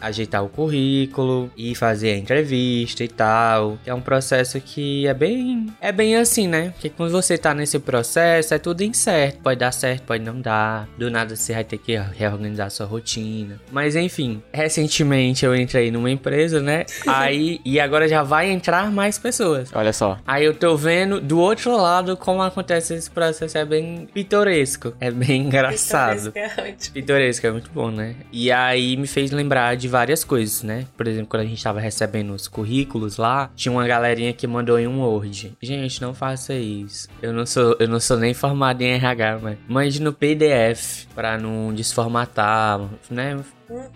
[0.00, 3.78] ajeitar o currículo e fazer a entrevista e tal.
[3.84, 5.66] É um processo que é bem.
[5.80, 6.70] É bem assim, né?
[6.70, 9.38] Porque quando você tá nesse processo, é tudo incerto.
[9.42, 10.88] Pode dar certo, pode não dar.
[10.98, 13.60] Do nada você vai ter que reorganizar sua rotina.
[13.70, 16.84] Mas enfim, recentemente eu entrei numa empresa, né?
[17.06, 17.60] Aí.
[17.64, 19.70] e agora já vai entrar mais pessoas.
[19.74, 20.18] Olha só.
[20.26, 23.56] Aí eu tô vendo do outro lado como acontece esse processo.
[23.58, 24.94] É bem pitoresco.
[25.00, 26.32] É bem engraçado.
[26.32, 26.92] Pitoresco é.
[26.92, 28.14] Pitoresco é muito bom, né?
[28.32, 30.86] E aí me fez lembrar de várias coisas, né?
[30.96, 34.78] Por exemplo, quando a gente tava recebendo os currículos lá, tinha uma galerinha que mandou
[34.78, 35.52] em um Word.
[35.62, 37.08] Gente, não faça isso.
[37.20, 41.38] Eu não sou, eu não sou nem formado em RH, mas mande no PDF pra
[41.38, 43.38] não desformatar, né?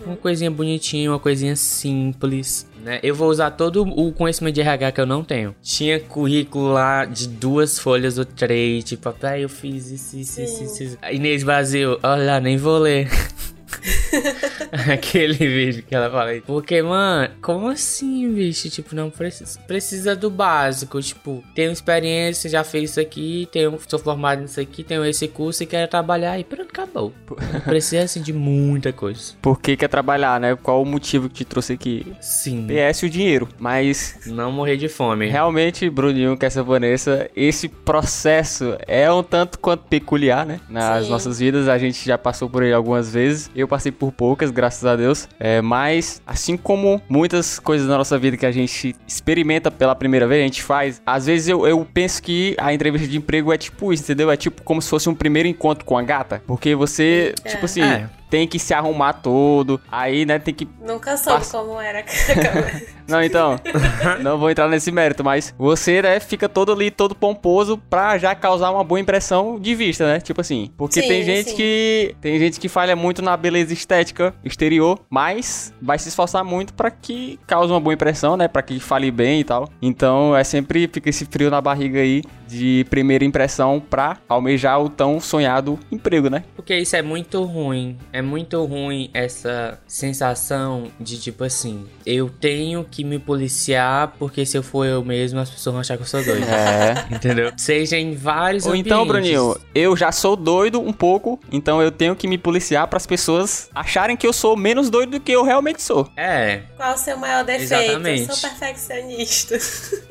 [0.05, 2.99] Uma coisinha bonitinha, uma coisinha simples, né?
[3.03, 5.55] Eu vou usar todo o conhecimento de RH que eu não tenho.
[5.63, 10.65] Tinha currículo lá de duas folhas ou três, tipo, ah, eu fiz isso, isso, isso,
[10.65, 10.99] isso, isso.
[11.11, 13.09] Inês Brasil, olha, nem vou ler.
[14.93, 16.41] Aquele vídeo que ela fala aí.
[16.41, 18.69] Porque, mano, como assim, bicho?
[18.71, 19.59] Tipo, não precisa.
[19.61, 21.01] Precisa do básico.
[21.01, 25.63] Tipo, tenho experiência, já fiz isso aqui, tenho, sou formado nisso aqui, tenho esse curso
[25.63, 26.39] e quero trabalhar.
[26.39, 27.13] E pronto, acabou.
[27.65, 29.35] Precisa assim de muita coisa.
[29.41, 30.57] Por que quer trabalhar, né?
[30.57, 32.07] Qual o motivo que te trouxe aqui?
[32.21, 32.67] Sim.
[32.67, 33.49] PS o dinheiro.
[33.59, 35.29] Mas Não morrer de fome.
[35.29, 40.61] realmente, Bruninho, que essa Vanessa, esse processo é um tanto quanto peculiar, né?
[40.69, 41.11] Nas Sim.
[41.11, 43.51] nossas vidas, a gente já passou por ele algumas vezes.
[43.59, 45.29] Eu passei por poucas, graças a Deus.
[45.41, 50.29] É, mas, assim como muitas coisas na nossa vida que a gente experimenta pela primeira
[50.29, 51.03] vez, a gente faz.
[51.05, 54.31] Às vezes eu, eu penso que a entrevista de emprego é tipo isso, entendeu?
[54.31, 56.41] É tipo como se fosse um primeiro encontro com a gata.
[56.47, 57.49] Porque você, É.
[57.49, 58.09] tipo assim, É.
[58.31, 59.81] tem que se arrumar todo.
[59.91, 62.05] Aí, né, tem que Nunca soube Passa- como era.
[63.09, 63.57] não, então,
[64.23, 68.35] não vou entrar nesse mérito, mas você, né, fica todo ali, todo pomposo pra já
[68.35, 70.21] causar uma boa impressão de vista, né?
[70.21, 71.57] Tipo assim, porque Sim, tem gente sim.
[71.57, 76.73] que tem gente que falha muito na beleza estética exterior, mas vai se esforçar muito
[76.75, 78.49] pra que cause uma boa impressão, né?
[78.49, 79.69] Pra que fale bem e tal.
[79.81, 84.89] Então, é sempre fica esse frio na barriga aí de primeira impressão pra almejar o
[84.89, 86.45] tão sonhado emprego, né?
[86.57, 87.97] Porque isso é muito ruim.
[88.13, 94.57] É muito ruim essa sensação de tipo assim, eu tenho que me policiar porque se
[94.57, 96.45] eu for eu mesmo as pessoas vão achar que eu sou doido.
[96.49, 97.07] É.
[97.15, 97.53] Entendeu?
[97.57, 99.31] Seja em vários Ou então, ambientes.
[99.33, 103.07] Bruninho, eu já sou doido um pouco, então eu tenho que me policiar para as
[103.07, 106.09] pessoas acharem que eu sou menos doido do que eu realmente sou.
[106.17, 106.63] É.
[106.77, 107.75] Qual o seu maior defeito?
[107.75, 108.29] Exatamente.
[108.29, 109.59] Eu sou perfeccionista.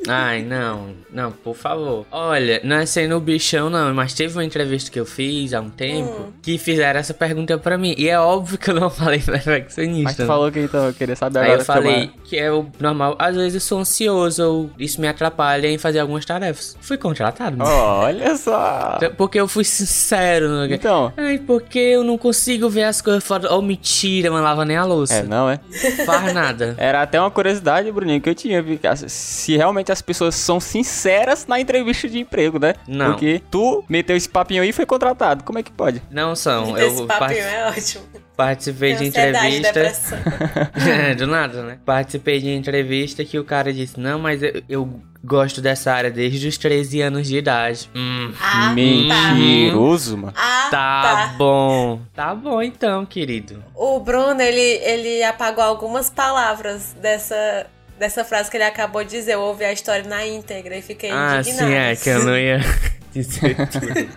[0.08, 0.96] Ai, não.
[1.12, 2.06] Não, por favor.
[2.28, 5.70] Olha, não é sendo bichão, não, mas teve uma entrevista que eu fiz há um
[5.70, 6.32] tempo Hum.
[6.42, 7.94] que fizeram essa pergunta pra mim.
[7.98, 10.04] E é óbvio que eu não falei perfeccionista.
[10.04, 10.28] Mas tu né?
[10.28, 11.62] falou que então eu queria saber Aí agora.
[11.62, 13.16] eu falei que é o normal.
[13.20, 16.78] Às vezes eu sou ansioso ou isso me atrapalha em fazer algumas tarefas.
[16.82, 17.58] Fui contratado.
[17.58, 17.64] né?
[17.66, 18.98] Olha só.
[19.18, 20.50] Porque eu fui sincero.
[20.50, 20.66] No...
[20.74, 23.54] Então, Ai, porque eu não consigo ver as coisas fora.
[23.54, 25.16] Oh, mentira, não lava nem a louça.
[25.16, 25.60] é, não é?
[26.06, 26.76] Faz nada.
[26.80, 28.64] Era até uma curiosidade, Bruninho, que eu tinha,
[29.08, 32.74] se realmente as pessoas são sinceras na entrevista de emprego, né?
[32.88, 33.12] Não.
[33.12, 35.44] Porque tu meteu esse papinho aí e foi contratado.
[35.44, 36.02] Como é que pode?
[36.12, 36.78] Não são.
[36.78, 38.04] Esse Eu papinho par- é ótimo.
[38.36, 39.82] participei de entrevista.
[40.88, 41.80] É, do nada, né?
[41.86, 46.48] Participei de entrevista que o cara disse: Não, mas eu, eu gosto dessa área desde
[46.48, 47.90] os 13 anos de idade.
[47.96, 48.32] Hum.
[48.42, 50.34] Ah, Mentiroso, mano.
[50.36, 51.34] Ah, Tá, tá.
[51.38, 52.00] bom.
[52.14, 53.64] Tá bom então, querido.
[53.76, 57.68] O Bruno, ele, ele apagou algumas palavras dessa,
[57.98, 59.34] dessa frase que ele acabou de dizer.
[59.34, 61.68] Eu ouvi a história na íntegra e fiquei ah, indignada.
[61.68, 62.60] sim, é, que eu não ia
[63.14, 64.10] dizer tudo.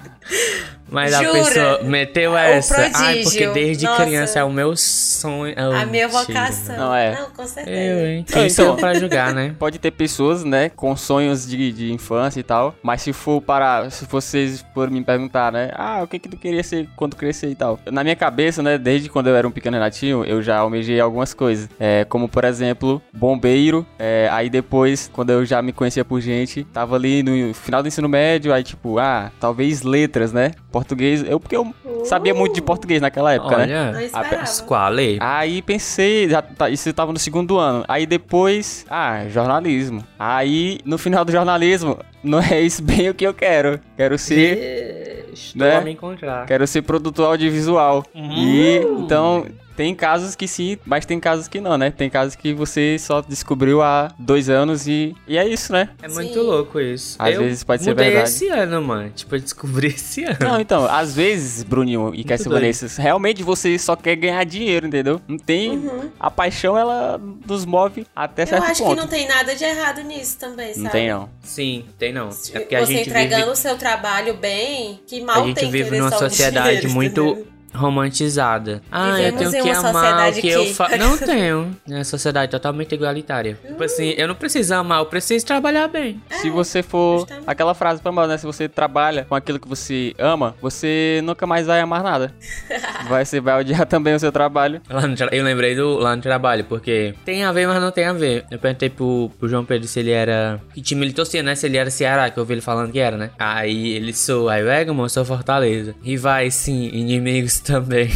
[0.90, 1.32] Mas a Jura?
[1.32, 2.90] pessoa meteu O essa.
[2.94, 4.04] Ai, porque desde Nossa.
[4.04, 5.54] criança é o meu sonho.
[5.56, 6.76] Oh, a minha vocação.
[6.76, 7.14] Não, é.
[7.20, 7.76] Não, com certeza.
[7.80, 8.24] Eu, hein?
[8.26, 9.54] Quem então- sou pra julgar, né?
[9.58, 13.88] Pode ter pessoas, né, com sonhos de, de infância e tal, mas se for para,
[13.90, 17.48] se vocês forem me perguntar, né, ah, o que que tu queria ser quando crescer
[17.50, 17.78] e tal.
[17.90, 21.34] Na minha cabeça, né, desde quando eu era um pequeno renatinho, eu já almejei algumas
[21.34, 26.20] coisas, é, como por exemplo, bombeiro, é, aí depois, quando eu já me conhecia por
[26.20, 31.22] gente, tava ali no final do ensino médio, aí tipo, ah, talvez letras, né, português,
[31.28, 31.74] eu, porque eu
[32.04, 33.62] sabia muito de português naquela época, né.
[33.64, 34.46] Olha, Não esperava.
[34.46, 35.18] Squale.
[35.20, 37.84] Aí pensei, já tá- isso tava no segundo ano.
[37.86, 40.02] Aí depois, ah, jornalismo.
[40.18, 43.78] Aí no final do jornalismo, não é isso bem o que eu quero.
[43.96, 45.76] Quero ser, Estou né?
[45.76, 46.46] a me encontrar.
[46.46, 48.02] quero ser produtor audiovisual.
[48.14, 48.32] Uhum.
[48.32, 49.46] E então
[49.80, 51.90] tem casos que sim, mas tem casos que não, né?
[51.90, 55.88] Tem casos que você só descobriu há dois anos e, e é isso, né?
[56.02, 56.40] É muito Sim.
[56.40, 57.16] louco isso.
[57.18, 58.28] Às eu vezes pode ser verdade.
[58.28, 59.08] esse ano, mano.
[59.08, 60.36] Tipo, eu descobri esse ano.
[60.38, 62.46] Não, então, às vezes, Bruninho e Cassie.
[62.50, 65.18] Vanessa, realmente você só quer ganhar dinheiro, entendeu?
[65.26, 65.82] Não tem.
[66.20, 67.18] A paixão, ela
[67.48, 68.96] nos move até Eu certo acho ponto.
[68.96, 70.84] que não tem nada de errado nisso também, sabe?
[70.84, 71.30] Não tem, não.
[71.42, 72.30] Sim, tem não.
[72.32, 75.46] Se É porque a você gente entregando vive, o seu trabalho bem, que mal a
[75.46, 77.59] gente tem vive numa sociedade dinheiro, muito entendeu?
[77.74, 78.82] Romantizada.
[78.90, 80.96] Ah, Vivemos eu tenho que amar o sociedade que eu que- faço.
[80.96, 81.76] Não tenho.
[81.88, 83.58] É uma sociedade totalmente igualitária.
[83.66, 86.20] Tipo assim, eu não preciso amar, eu preciso trabalhar bem.
[86.40, 87.20] Se você for.
[87.20, 87.44] justamente.
[87.46, 88.38] Aquela frase famosa, né?
[88.38, 92.32] Se você trabalha com aquilo que você ama, você nunca mais vai amar nada.
[93.08, 94.80] vai, você vai odiar também o seu trabalho.
[94.88, 97.90] Lá no tra- eu lembrei do lá no trabalho, porque tem a ver, mas não
[97.90, 98.44] tem a ver.
[98.50, 100.60] Eu perguntei pro, pro João Pedro se ele era.
[100.74, 101.54] Que time ele torcia, né?
[101.54, 103.30] Se ele era Ceará, que eu ouvi ele falando que era, né?
[103.38, 104.48] Aí ele sou.
[104.48, 105.94] Aí eu, Egmont, sou Fortaleza.
[106.02, 108.10] Rivais, sim, inimigos também.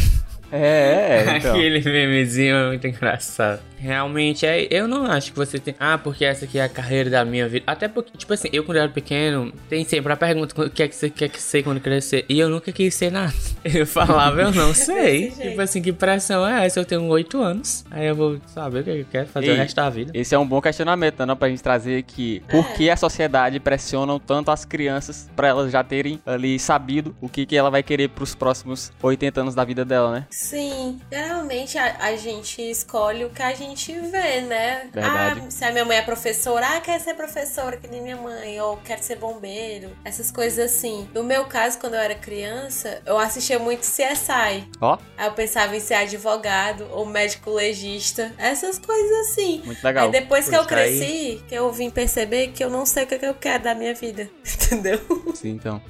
[0.51, 1.51] É, é, então.
[1.51, 3.61] Aquele memezinho é muito engraçado.
[3.77, 5.75] Realmente, é, eu não acho que você tem.
[5.79, 7.65] Ah, porque essa aqui é a carreira da minha vida.
[7.67, 10.87] Até porque, tipo assim, eu quando era pequeno, tem sempre a pergunta: o que é
[10.87, 12.25] que você quer que ser quando crescer?
[12.27, 13.33] E eu nunca quis ser nada.
[13.65, 15.31] Eu falava, eu não sei.
[15.31, 16.79] Tipo assim, que pressão é essa?
[16.79, 17.83] Eu tenho 8 anos.
[17.89, 20.11] Aí eu vou saber o que eu quero fazer o resto da vida.
[20.13, 21.35] Esse é um bom questionamento, né?
[21.35, 22.43] Pra gente trazer aqui.
[22.47, 27.27] Por que a sociedade pressiona tanto as crianças pra elas já terem ali sabido o
[27.27, 30.27] que, que ela vai querer pros próximos 80 anos da vida dela, né?
[30.35, 34.89] Sim, geralmente a, a gente escolhe o que a gente vê, né?
[34.93, 35.41] Verdade.
[35.47, 38.59] Ah, se a minha mãe é professora, ah, quer ser professora que nem minha mãe,
[38.59, 41.09] ou quer ser bombeiro, essas coisas assim.
[41.13, 44.67] No meu caso, quando eu era criança, eu assistia muito CSI.
[44.81, 49.61] Ó, Aí eu pensava em ser advogado ou médico legista, essas coisas assim.
[49.63, 50.07] muito legal.
[50.07, 53.05] Aí depois que eu Pois aí- cresci, que eu vim perceber que eu não sei
[53.05, 54.99] o que, que eu quero da minha vida, entendeu?
[55.33, 55.81] Sim, então.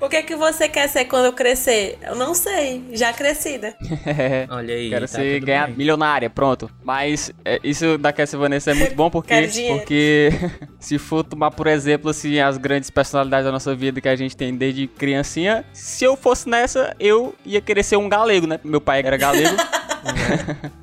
[0.00, 1.98] O que é que você quer ser quando eu crescer?
[2.02, 3.76] Eu não sei, já crescida.
[4.50, 4.88] Olha aí.
[4.88, 5.76] Quero tá ser tudo ganhar bem.
[5.76, 6.70] milionária, pronto.
[6.82, 9.34] Mas é, isso da Cassie Vanessa é muito bom porque,
[9.68, 10.30] porque
[10.78, 14.36] se for tomar por exemplo assim as grandes personalidades da nossa vida que a gente
[14.36, 18.60] tem desde criancinha, se eu fosse nessa, eu ia querer ser um galego, né?
[18.64, 19.56] Meu pai era galego.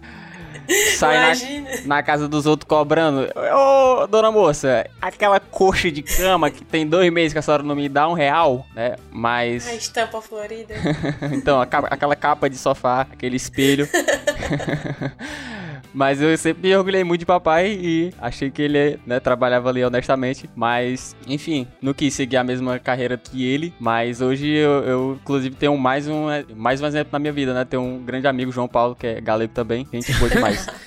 [0.98, 3.28] Sai na, na casa dos outros cobrando.
[3.56, 7.76] Ô, dona moça, aquela coxa de cama que tem dois meses que a senhora não
[7.76, 8.96] me dá um real, né?
[9.12, 9.68] Mas.
[9.68, 10.76] A estampa florida.
[11.32, 13.88] Então, a aquela capa de sofá, aquele espelho.
[15.94, 19.84] Mas eu sempre me orgulhei muito de papai e achei que ele né, trabalhava ali
[19.84, 20.50] honestamente.
[20.56, 23.74] Mas, enfim, não quis seguir a mesma carreira que ele.
[23.80, 26.26] Mas hoje eu, eu, inclusive, tenho mais um,
[26.56, 27.66] mais um exemplo na minha vida, né?
[27.66, 29.88] Tenho um grande amigo, João Paulo, que é galego também.
[29.92, 30.68] Gente boa demais.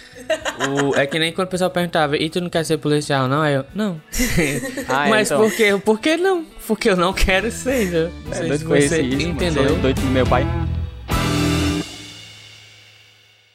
[0.71, 3.43] O- é que nem quando o pessoal perguntava, e tu não quer ser policial, não?
[3.43, 4.01] Aí eu, não.
[4.89, 5.43] Ah, é, Mas então.
[5.43, 5.77] por quê?
[5.85, 6.45] Por que não?
[6.67, 8.11] Porque eu não quero ser, né?
[8.25, 9.31] Não É sei doido se conhecer você isso, mano.
[9.33, 9.69] entendeu.
[9.69, 10.47] Sou doido do meu pai.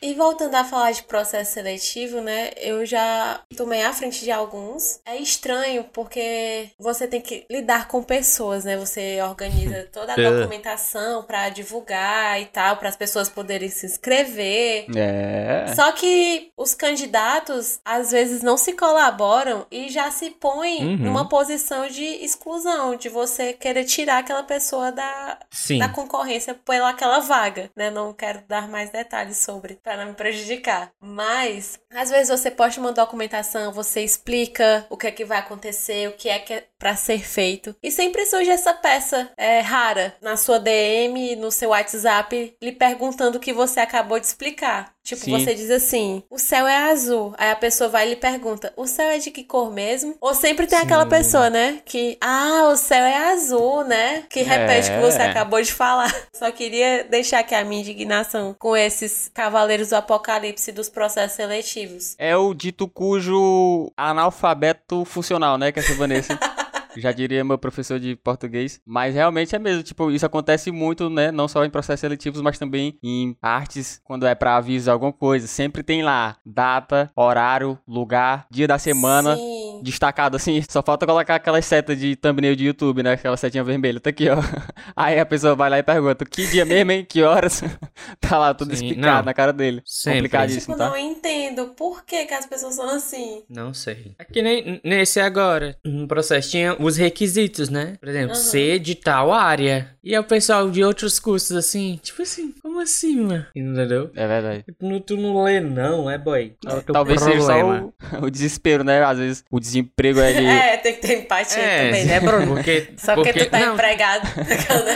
[0.08, 2.52] E voltando a falar de processo seletivo, né?
[2.56, 5.02] Eu já tomei à frente de alguns.
[5.06, 8.78] É estranho porque você tem que lidar com pessoas, né?
[8.78, 10.30] Você organiza toda a É.
[10.32, 14.86] documentação pra divulgar e tal, para as pessoas poderem se inscrever.
[14.96, 15.74] É.
[15.76, 20.98] Só que os candidatos às vezes não se colaboram e já se põem Uhum.
[20.98, 25.80] numa posição de exclusão, de você querer tirar aquela pessoa da, Sim.
[25.80, 27.92] da concorrência pela aquela vaga, né?
[27.92, 30.92] Não quero dar mais detalhes sobre para não me prejudicar.
[31.00, 36.08] Mas às vezes você posta uma documentação, você explica o que é que vai acontecer,
[36.10, 37.76] o que é que é para ser feito.
[37.82, 43.38] E sempre surge essa peça é, rara na sua DM, no seu WhatsApp, lhe perguntando
[43.38, 44.96] o que você acabou de explicar.
[45.04, 45.32] Tipo, Sim.
[45.40, 47.34] você diz assim: o céu é azul.
[47.38, 50.16] Aí a pessoa vai e lhe pergunta: o céu é de que cor mesmo?
[50.20, 51.80] Ou sempre tem aquela pessoa, né?
[51.86, 54.24] Que, ah, o céu é azul, né?
[54.30, 55.30] Que repete o que você É.
[55.30, 56.14] acabou de falar.
[56.34, 62.14] Só queria deixar aqui a minha indignação com esses cavaleiros do apocalipse dos processos seletivos.
[62.18, 65.72] É o dito cujo analfabeto funcional, né?
[65.72, 66.38] Que é essa Vanessa.
[67.00, 68.80] Já diria meu professor de português.
[68.86, 71.32] Mas realmente é mesmo, tipo, isso acontece muito, né?
[71.32, 75.48] Não só em processos seletivos, mas também em artes, quando é pra avisar alguma coisa.
[75.48, 79.36] Sempre tem lá data, horário, lugar, dia da semana.
[79.36, 79.82] Sim.
[79.84, 83.14] Destacado assim, só falta colocar aquela seta de thumbnail de YouTube, né?
[83.14, 84.38] Aquela setinha vermelha, tá aqui, ó.
[84.96, 87.06] Aí a pessoa vai lá e pergunta: que dia mesmo, hein?
[87.08, 87.62] Que horas?
[88.20, 89.26] tá lá tudo Sim, explicado não.
[89.26, 89.82] na cara dele.
[89.86, 90.18] Sempre.
[90.20, 90.90] Complicadíssimo, Tipo, tá?
[90.90, 93.44] não entendo por que, que as pessoas são assim.
[93.50, 94.16] Não sei.
[94.18, 95.78] É que nem nesse agora.
[95.86, 97.94] No processo tinha os requisitos, né?
[98.00, 98.36] Por exemplo, Aham.
[98.36, 99.90] ser de tal área.
[100.04, 102.00] E é o pessoal de outros cursos assim.
[102.02, 103.46] Tipo assim, como assim, mano?
[103.56, 104.10] Entendeu?
[104.16, 104.64] É verdade.
[104.64, 106.54] Tipo, não- Tu não lê, não, é boy.
[106.66, 107.94] É Talvez seja problema.
[108.10, 109.04] só o, o desespero, né?
[109.04, 110.46] Às vezes o desemprego é de.
[110.68, 112.56] É, tem que ter empatia também, né, Bruno?
[112.56, 114.28] Porque, Só porque, tu tá não, empregado.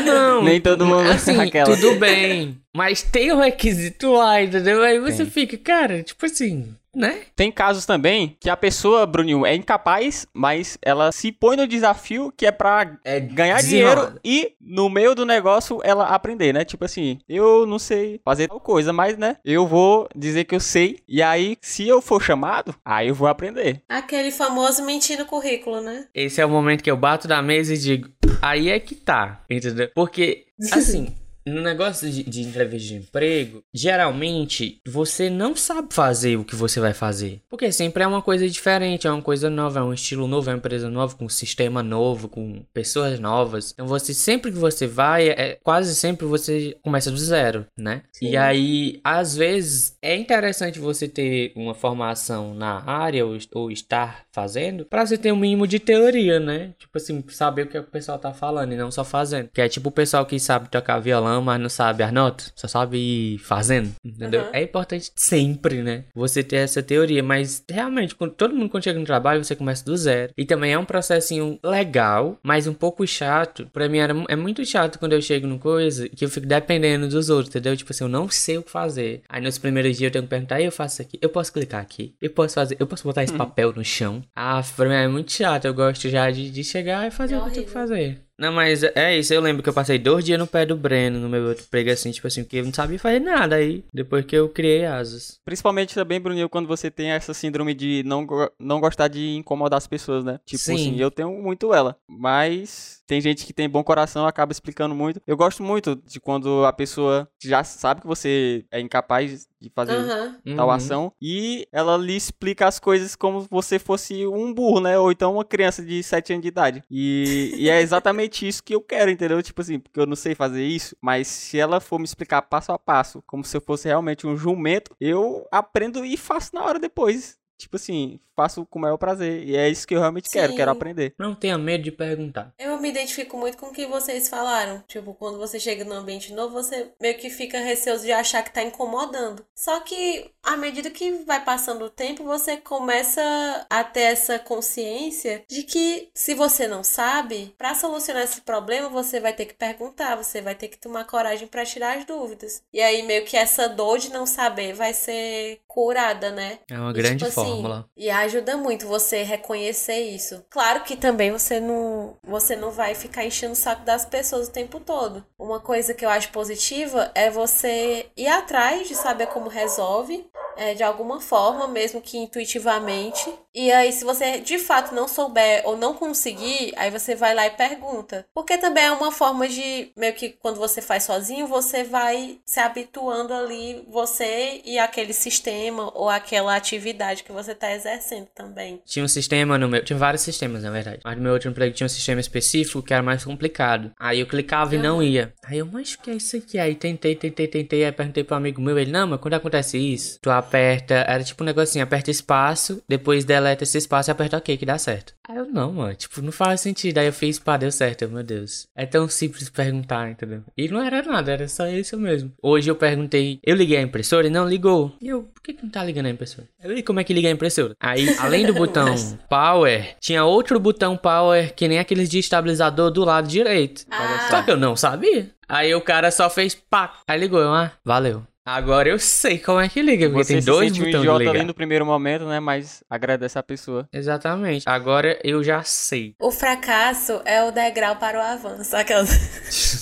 [0.06, 1.76] Não, Nem todo mundo assim, aquela.
[1.76, 2.58] tudo bem.
[2.76, 4.82] Mas tem o requisito lá, entendeu?
[4.82, 5.26] Aí você Tem.
[5.26, 7.22] fica, cara, tipo assim, né?
[7.36, 12.34] Tem casos também que a pessoa, Bruninho, é incapaz, mas ela se põe no desafio
[12.36, 16.66] que é pra É ganhar dinheiro e no meio do negócio ela aprender, né?
[16.66, 20.60] Tipo assim, eu não sei fazer tal coisa, mas né, eu vou dizer que eu
[20.60, 23.82] sei e aí se eu for chamado, aí eu vou aprender.
[23.88, 26.08] Aquele famoso mentir no currículo, né?
[26.14, 28.10] Esse é o momento que eu bato na mesa e digo,
[28.42, 29.90] aí é que tá, entendeu?
[29.94, 36.46] Porque, assim, no negócio de, de entrevista de emprego, geralmente você não sabe fazer o
[36.46, 37.42] que você vai fazer.
[37.50, 40.54] Porque sempre é uma coisa diferente, é uma coisa nova, é um estilo novo, é
[40.54, 43.72] uma empresa nova, com um sistema novo, com pessoas novas.
[43.74, 48.04] Então você, sempre que você vai, é, quase sempre você começa do zero, né?
[48.12, 48.30] Sim.
[48.30, 54.24] E aí, às vezes, é interessante você ter uma formação na área ou, ou estar
[54.32, 56.74] fazendo pra você ter um mínimo de teoria, né?
[56.78, 59.50] Tipo assim, saber o que o pessoal tá falando e não só fazendo.
[59.54, 62.68] Que é tipo o pessoal que sabe tocar violão, mas não sabe as notas, só
[62.68, 64.42] sabe ir fazendo, entendeu?
[64.42, 64.50] Uhum.
[64.54, 66.06] É importante sempre, né?
[66.16, 69.86] Você ter essa teoria, mas realmente, quando todo mundo quando chega no trabalho, você começa
[69.86, 70.34] do zero.
[70.36, 73.68] E também é um processinho legal, mas um pouco chato.
[73.72, 77.08] Pra mim era, é muito chato quando eu chego no coisa que eu fico dependendo
[77.08, 77.78] dos outros, entendeu?
[77.78, 79.22] Tipo assim, eu não sei o que fazer.
[79.30, 81.54] Aí nos primeiros dias eu tenho que perguntar, "E eu faço isso aqui, eu posso
[81.54, 84.24] clicar aqui, eu posso fazer, eu posso botar esse papel no chão.
[84.36, 87.38] Ah, pra mim é muito chato, eu gosto já de, de chegar e fazer É
[87.38, 88.22] o que eu tenho que fazer.
[88.42, 91.20] Não, mas é isso, eu lembro que eu passei dois dias no pé do Breno,
[91.20, 94.26] no meu outro emprego, assim, tipo assim, porque eu não sabia fazer nada aí, depois
[94.26, 95.40] que eu criei asas.
[95.46, 98.26] Principalmente também, Bruninho, quando você tem essa síndrome de não,
[98.60, 100.40] não gostar de incomodar as pessoas, né?
[100.44, 100.74] Tipo Sim.
[100.74, 101.96] assim, eu tenho muito ela.
[102.10, 105.22] Mas tem gente que tem bom coração, acaba explicando muito.
[105.28, 109.94] Eu gosto muito de quando a pessoa já sabe que você é incapaz de fazer
[109.94, 110.36] Aham.
[110.56, 110.74] tal Uhum.
[110.74, 114.98] ação e ela lhe explica as coisas como se você fosse um burro, né?
[114.98, 116.84] Ou então uma criança de 7 anos de idade.
[116.90, 119.42] E, e é exatamente isso que eu quero, entendeu?
[119.44, 122.72] Tipo assim, porque eu não sei fazer isso, mas se ela for me explicar passo
[122.72, 126.80] a passo, como se eu fosse realmente um jumento, eu aprendo e faço na hora
[126.80, 127.38] depois.
[127.62, 129.44] Tipo assim, faço com o maior prazer.
[129.44, 130.58] E é isso que eu realmente quero, Sim.
[130.58, 131.14] quero aprender.
[131.20, 132.52] Não tenha medo de perguntar.
[132.58, 134.84] Eu me identifico muito com o que vocês falaram.
[134.88, 138.52] Tipo, quando você chega num ambiente novo, você meio que fica receoso de achar que
[138.52, 139.46] tá incomodando.
[139.56, 143.22] Só que, à medida que vai passando o tempo, você começa
[143.70, 149.20] a ter essa consciência de que, se você não sabe, pra solucionar esse problema, você
[149.20, 152.64] vai ter que perguntar, você vai ter que tomar coragem pra tirar as dúvidas.
[152.74, 156.58] E aí, meio que essa dor de não saber vai ser curada, né?
[156.70, 157.90] É uma E, grande tipo assim, fórmula.
[157.96, 160.46] e ajuda muito você reconhecer isso.
[160.50, 164.52] Claro que também você não, você não vai ficar enchendo o saco das pessoas o
[164.52, 165.26] tempo todo.
[165.38, 170.74] Uma coisa que eu acho positiva é você ir atrás de saber como resolve, é,
[170.74, 173.32] de alguma forma, mesmo que intuitivamente.
[173.54, 177.48] E aí, se você de fato não souber ou não conseguir, aí você vai lá
[177.48, 178.26] e pergunta.
[178.34, 182.60] Porque também é uma forma de, meio que quando você faz sozinho, você vai se
[182.60, 188.82] habituando ali, você e aquele sistema ou aquela atividade que você está exercendo também.
[188.86, 189.84] Tinha um sistema no meu.
[189.84, 191.02] Tinha vários sistemas, na verdade.
[191.04, 193.92] Mas no meu outro emprego tinha um sistema específico que era mais complicado.
[194.00, 195.34] Aí eu clicava e não ia.
[195.44, 196.58] Aí eu, mas o que é isso aqui?
[196.58, 197.86] Aí tentei, tentei, tentei.
[197.86, 198.78] Aí perguntei pro amigo meu.
[198.80, 201.06] Ele, não, mas quando acontece isso, tu aperta.
[201.08, 204.78] Era tipo um negocinho: aperta espaço, depois deleta esse espaço e aperta OK que dá
[204.78, 205.14] certo.
[205.28, 205.96] Aí eu, não, mano.
[205.96, 206.98] Tipo, não faz sentido.
[206.98, 208.02] Aí eu fiz, pá, deu certo.
[208.02, 208.68] Eu, meu Deus.
[208.76, 210.44] É tão simples perguntar, entendeu?
[210.58, 212.34] E não era nada, era só isso mesmo.
[212.42, 214.94] Hoje eu perguntei, eu liguei a impressora e não ligou.
[215.02, 216.48] E eu, por que, que não tá ligando a impressora?
[216.62, 217.76] Eu, e como é que liga a impressora?
[217.80, 218.94] Aí, além do botão
[219.30, 223.86] Power, tinha outro botão Power que nem aqueles de estabilizador do lado direito.
[223.90, 224.28] Ah.
[224.30, 225.30] Só que eu não sabia.
[225.48, 227.00] Aí o cara só fez pá.
[227.08, 228.24] Aí ligou, eu, ah, valeu.
[228.54, 230.92] Agora eu sei como é que liga, porque Você tem se dois sente um botões
[230.92, 231.36] de idiota ligar.
[231.36, 232.42] ali no primeiro momento, né?
[232.42, 233.88] Mas agradece a pessoa.
[233.94, 234.68] Exatamente.
[234.68, 236.16] Agora eu já sei.
[236.20, 238.76] O fracasso é o degrau para o avanço.
[238.76, 239.10] Aquelas...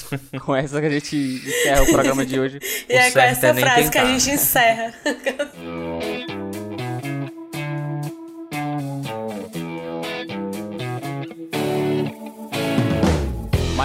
[0.46, 2.60] Com essa que a gente encerra o programa de hoje.
[2.90, 4.94] E é com essa é nem frase que a gente encerra.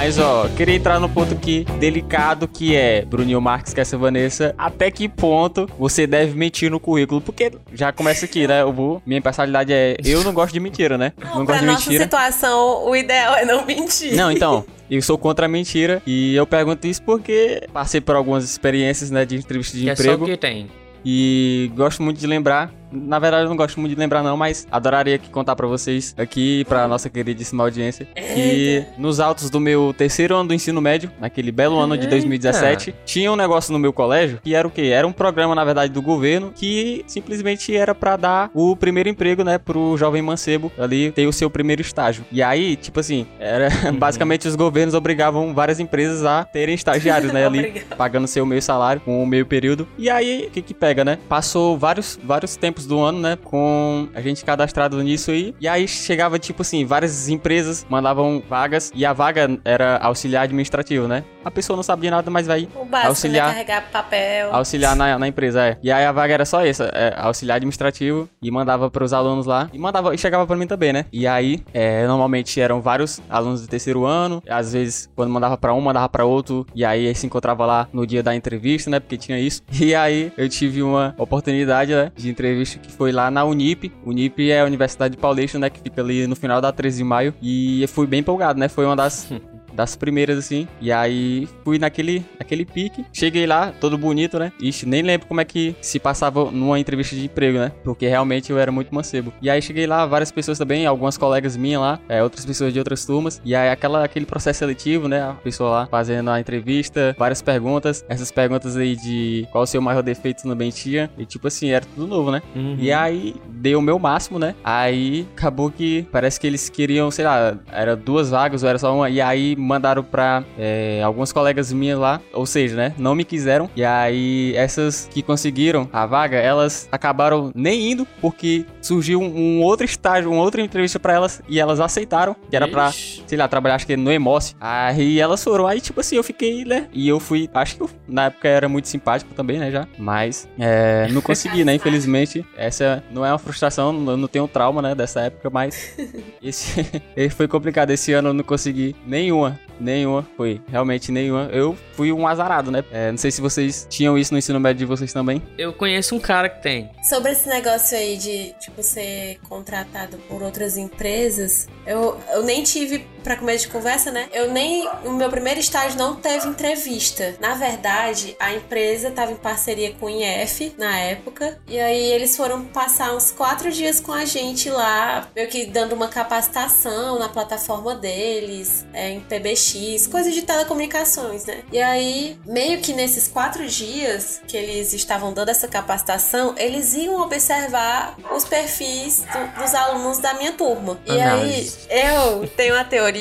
[0.05, 3.97] Mas, ó, queria entrar no ponto aqui delicado que é, Bruninho Marques, que é essa
[3.97, 7.23] Vanessa, até que ponto você deve mentir no currículo?
[7.23, 8.61] Porque já começa aqui, né?
[8.61, 11.15] Eu vou, minha personalidade é, eu não gosto de mentira, né?
[11.17, 12.05] Não, não pra gosto de nossa mentira.
[12.05, 14.15] situação, o ideal é não mentir.
[14.15, 18.45] Não, então, eu sou contra a mentira e eu pergunto isso porque passei por algumas
[18.45, 20.69] experiências, né, de entrevista de Que é só emprego o que tem.
[21.03, 22.71] e gosto muito de lembrar.
[22.91, 26.15] Na verdade, eu não gosto muito de lembrar não, mas adoraria que contar pra vocês
[26.17, 31.11] aqui, pra nossa queridíssima audiência, que nos autos do meu terceiro ano do ensino médio,
[31.21, 34.83] naquele belo ano de 2017, tinha um negócio no meu colégio que era o quê?
[34.83, 39.43] Era um programa, na verdade, do governo que simplesmente era pra dar o primeiro emprego,
[39.43, 42.25] né, pro jovem mancebo ali ter o seu primeiro estágio.
[42.31, 47.45] E aí, tipo assim, era basicamente os governos obrigavam várias empresas a terem estagiários, né,
[47.47, 49.87] ali pagando seu meio salário com o meio período.
[49.99, 51.19] E aí, o que que pega, né?
[51.29, 53.37] Passou vários, vários tempos do ano, né?
[53.43, 55.55] Com a gente cadastrado nisso aí.
[55.61, 61.07] E aí chegava, tipo assim, várias empresas mandavam vagas e a vaga era auxiliar administrativo,
[61.09, 61.25] né?
[61.45, 63.49] A pessoa não sabia nada, mas vai básico, auxiliar.
[63.49, 63.53] né?
[63.55, 64.55] Carregar papel.
[64.55, 65.79] Auxiliar na, na empresa, é.
[65.83, 69.69] E aí a vaga era só essa, é, auxiliar administrativo, e mandava pros alunos lá,
[69.73, 71.05] e mandava, e chegava pra mim também, né?
[71.13, 75.75] E aí, é, normalmente eram vários alunos do terceiro ano, às vezes, quando mandava pra
[75.75, 78.99] um, mandava pra outro, e aí se encontrava lá no dia da entrevista, né?
[79.01, 79.63] Porque tinha isso.
[79.85, 83.93] E aí eu tive uma oportunidade, né, de entrevista que foi lá na Unip.
[84.05, 85.71] Unip é a Universidade de Paulista, né?
[85.71, 88.69] Que fica ali no final da 13 de maio, e fui bem empolgado, né?
[88.69, 89.31] Foi uma das
[89.75, 90.67] das primeiras, assim.
[90.81, 93.05] E aí fui naquele, naquele pique.
[93.13, 94.53] Cheguei lá, todo bonito, né?
[94.61, 97.73] Ixi, nem lembro como é que se passava numa entrevista de emprego, né?
[97.83, 99.33] Porque realmente eu era muito mancebo.
[99.41, 102.79] E aí cheguei lá, várias pessoas também, algumas colegas minhas lá, é, outras pessoas de
[102.79, 103.41] outras turmas.
[103.45, 105.23] E aí aquela, aquele processo seletivo, né?
[105.23, 108.05] A pessoa lá fazendo a entrevista, várias perguntas.
[108.09, 111.11] Essas perguntas aí de qual o seu maior defeito no mentia.
[111.19, 112.43] E tipo assim, era tudo novo, né?
[112.55, 112.77] Uhum.
[112.79, 114.55] E aí, dei o meu máximo, né?
[114.63, 118.95] Aí, acabou que parece que eles queriam, sei lá, era duas vagas ou era só
[118.95, 119.11] uma.
[119.11, 122.95] E aí, mandaram pra é, algumas colegas minhas lá, ou seja, né?
[122.99, 123.69] Não me quiseram.
[123.75, 129.63] E aí, essas que conseguiram a vaga, elas acabaram nem indo, porque surgiu um, um
[129.63, 133.25] outro estágio, uma outra entrevista pra elas, e elas aceitaram, que era pra Ixi.
[133.27, 134.55] sei lá, trabalhar acho que no Emoce.
[134.61, 136.89] Aí elas foram, aí tipo assim, eu fiquei, né?
[136.93, 139.87] E eu fui, acho que eu, na época era muito simpático também, né, já.
[139.99, 142.45] Mas, é, não consegui, né, infelizmente.
[142.57, 145.95] Essa não é uma frustração, eu não tenho trauma, né, dessa época, mas
[146.43, 147.91] esse, esse foi complicado.
[147.91, 151.49] Esse ano eu não consegui nenhuma, nenhuma, foi realmente nenhuma.
[151.53, 152.85] Eu fui um azarado, né?
[152.91, 155.43] É, não sei se vocês tinham isso no ensino médio de vocês também.
[155.59, 156.91] Eu conheço um cara que tem.
[157.03, 163.07] Sobre esse negócio aí de, tipo, ser contratado por outras empresas, eu, eu nem tive,
[163.25, 164.29] pra começo de conversa, né?
[164.33, 164.87] Eu nem.
[165.05, 167.35] O meu primeiro estágio não teve entrevista.
[167.41, 171.59] Na verdade, a empresa tava em parceria com o IF na época.
[171.67, 175.95] E aí eles foram passar uns quatro dias com a gente lá, meio que dando
[175.95, 181.63] uma capacitação na plataforma deles, é, em PBX, coisa de telecomunicações, né?
[181.73, 187.21] E aí, meio que nesses quatro dias que eles estavam dando essa capacitação, eles iam
[187.21, 191.01] observar os perfis do- dos alunos da minha turma.
[191.07, 193.14] E aí, eu tenho a teoria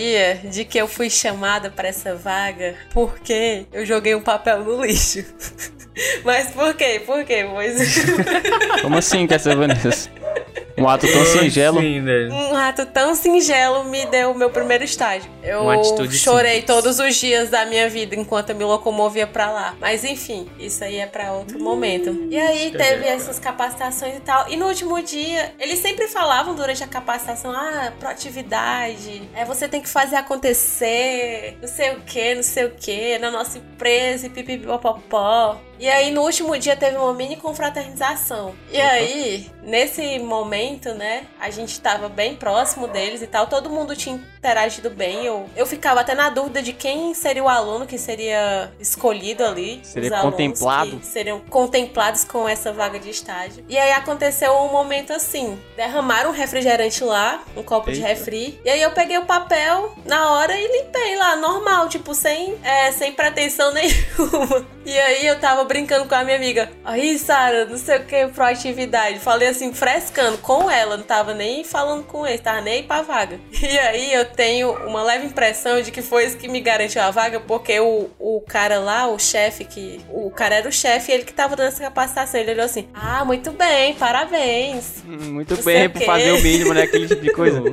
[0.44, 5.24] de que eu fui chamada para essa vaga porque eu joguei um papel no lixo.
[6.26, 7.02] Mas por quê?
[7.06, 7.48] Por quê?
[7.50, 7.96] Pois
[8.82, 10.10] Como assim, Vanessa?
[10.78, 11.80] Um ato tão singelo.
[11.80, 12.30] Sim, né?
[12.32, 15.30] um ato tão singelo me deu o meu primeiro estágio.
[15.44, 15.64] Eu
[16.12, 16.66] chorei simples.
[16.66, 19.76] todos os dias da minha vida enquanto eu me locomovia pra lá.
[19.80, 22.28] Mas enfim, isso aí é pra outro momento.
[22.30, 24.50] E aí teve essas capacitações e tal.
[24.50, 29.82] E no último dia, eles sempre falavam durante a capacitação: ah, proatividade, é, você tem
[29.82, 34.30] que fazer acontecer, não sei o que, não sei o que, na nossa empresa, e
[34.30, 35.60] pipipipopopó.
[35.84, 38.56] E aí, no último dia, teve uma mini confraternização.
[38.72, 43.94] E aí, nesse momento, né, a gente tava bem próximo deles e tal, todo mundo
[43.94, 45.26] tinha interagido bem.
[45.26, 49.82] Eu, eu ficava até na dúvida de quem seria o aluno que seria escolhido ali.
[49.84, 51.02] Seria contemplado.
[51.04, 53.66] seriam contemplados com essa vaga de estágio.
[53.68, 58.08] E aí aconteceu um momento assim: derramaram um refrigerante lá, um copo de Eita.
[58.08, 58.58] refri.
[58.64, 62.90] E aí eu peguei o papel na hora e limpei lá, normal, tipo, sem, é,
[62.94, 64.66] sem pretensão nenhuma.
[64.86, 66.70] E aí eu tava brincando com a minha amiga.
[66.86, 69.18] Aí, Sara, não sei o que, proatividade.
[69.20, 73.40] Falei assim, frescando com ela, não tava nem falando com ele, tava nem pra vaga.
[73.64, 77.10] E aí eu tenho uma leve impressão de que foi isso que me garantiu a
[77.10, 80.00] vaga, porque o, o cara lá, o chefe, que.
[80.10, 82.40] O cara era o chefe, ele que tava dando essa capacitação.
[82.40, 85.02] Ele olhou assim: Ah, muito bem, parabéns.
[85.08, 86.84] Hum, Muito Não bem, por fazer o mínimo, né?
[86.84, 87.64] Aquele tipo de coisa.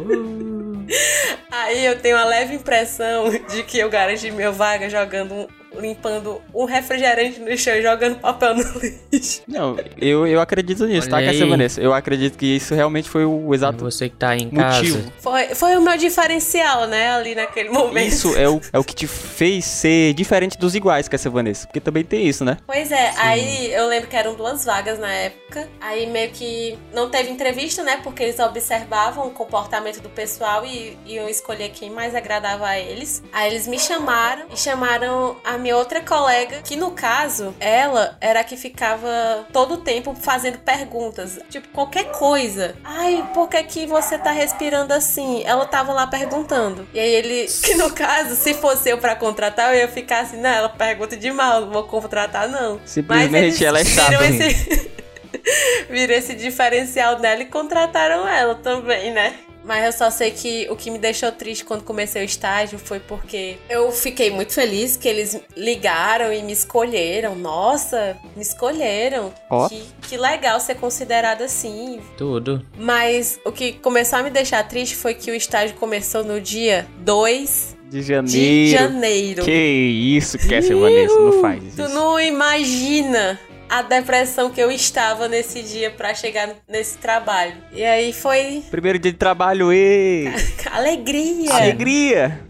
[1.50, 5.46] Aí eu tenho uma leve impressão de que eu garanti minha vaga jogando um
[5.78, 8.64] limpando um refrigerante no chão e jogando papel no
[9.12, 9.42] lixo.
[9.46, 11.50] Não, eu, eu acredito nisso, tá, Olha Cassia aí.
[11.50, 11.80] Vanessa?
[11.80, 14.98] Eu acredito que isso realmente foi o exato Você que tá aí em motivo.
[14.98, 15.12] casa.
[15.18, 18.08] Foi, foi o meu diferencial, né, ali naquele momento.
[18.08, 21.66] Isso é o, é o que te fez ser diferente dos iguais, Cassia Vanessa.
[21.66, 22.58] Porque também tem isso, né?
[22.66, 25.68] Pois é, aí eu lembro que eram duas vagas na época.
[25.80, 28.00] Aí meio que não teve entrevista, né?
[28.02, 33.22] Porque eles observavam o comportamento do pessoal e iam escolher quem mais agradava a eles.
[33.32, 38.40] Aí eles me chamaram e chamaram a minha outra colega, que no caso, ela era
[38.40, 41.38] a que ficava todo o tempo fazendo perguntas.
[41.48, 42.74] Tipo, qualquer coisa.
[42.82, 45.42] Ai, por que, que você tá respirando assim?
[45.44, 46.88] Ela tava lá perguntando.
[46.92, 50.40] E aí ele, que no caso, se fosse eu pra contratar, eu ia ficar assim,
[50.40, 52.80] não, ela pergunta demais, não vou contratar, não.
[52.84, 54.24] Simplesmente ela é chata.
[54.24, 54.90] esse,
[55.88, 59.34] viram esse diferencial dela e contrataram ela também, né?
[59.64, 62.98] Mas eu só sei que o que me deixou triste quando comecei o estágio foi
[63.00, 67.34] porque eu fiquei muito feliz que eles ligaram e me escolheram.
[67.34, 69.32] Nossa, me escolheram.
[69.50, 69.68] Ó.
[69.68, 72.00] Que, que legal ser considerada assim.
[72.16, 72.64] Tudo.
[72.78, 76.86] Mas o que começou a me deixar triste foi que o estágio começou no dia
[77.00, 78.78] 2 De de janeiro.
[78.78, 79.44] janeiro.
[79.44, 81.88] Que isso, Cassia Vanessa, não faz Tu isso.
[81.94, 83.38] não imagina
[83.70, 87.54] a depressão que eu estava nesse dia pra chegar nesse trabalho.
[87.72, 90.26] E aí foi Primeiro dia de trabalho, e
[90.70, 91.52] alegria.
[91.54, 92.40] Alegria!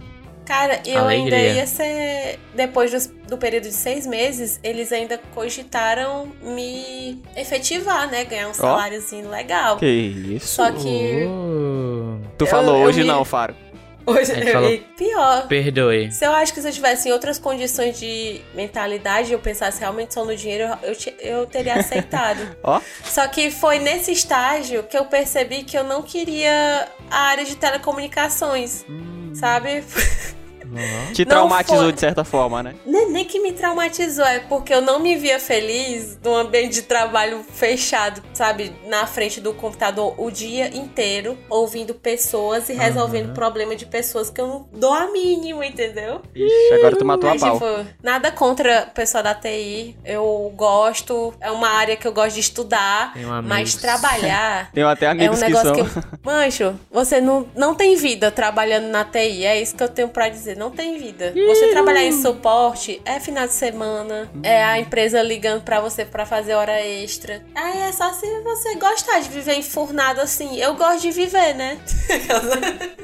[0.46, 1.37] Cara, eu Alegria.
[1.38, 2.40] ainda ia ser.
[2.56, 8.24] Depois dos- do período de seis meses, eles ainda cogitaram me efetivar, né?
[8.24, 9.76] Ganhar um saláriozinho legal.
[9.76, 10.48] Que isso?
[10.56, 12.18] Só que Oh.
[12.37, 13.54] Tu eu- falou eu hoje me- não, Faro.
[14.11, 15.46] Hoje eu falou- pior.
[15.49, 16.11] Perdoe.
[16.12, 20.14] Se eu acho que se eu tivesse em outras condições de mentalidade, eu pensasse realmente
[20.14, 22.38] só no dinheiro, eu, eu, te- eu teria aceitado.
[22.62, 27.44] Ó, Só que foi nesse estágio que eu percebi que eu não queria a área
[27.44, 28.85] de telecomunicações,
[29.35, 29.83] sabe?
[31.12, 31.92] te Não traumatizou foi.
[31.92, 32.75] de certa forma, né?
[32.87, 36.83] Nem, nem que me traumatizou, é porque eu não me via feliz num ambiente de
[36.83, 38.73] trabalho fechado, sabe?
[38.87, 44.40] Na frente do computador o dia inteiro, ouvindo pessoas e resolvendo problema de pessoas que
[44.40, 46.20] eu não dou a mínima, entendeu?
[46.35, 47.53] Ixi, agora tu matou a pau.
[47.55, 47.66] tipo,
[48.03, 49.96] nada contra o pessoal da TI.
[50.05, 53.44] Eu gosto, é uma área que eu gosto de estudar, amigos.
[53.46, 55.75] mas trabalhar Tenho até é um amigos que negócio são.
[55.75, 55.81] que.
[55.99, 59.44] eu- Mancho, você não, não tem vida trabalhando na TI.
[59.44, 60.49] É isso que eu tenho pra dizer.
[60.54, 61.32] Não tem vida.
[61.46, 66.26] Você trabalhar em suporte é final de semana, é a empresa ligando pra você pra
[66.26, 67.42] fazer hora extra.
[67.54, 70.58] Aí é só se você gostar de viver enfurnado assim.
[70.60, 71.78] Eu gosto de viver, né?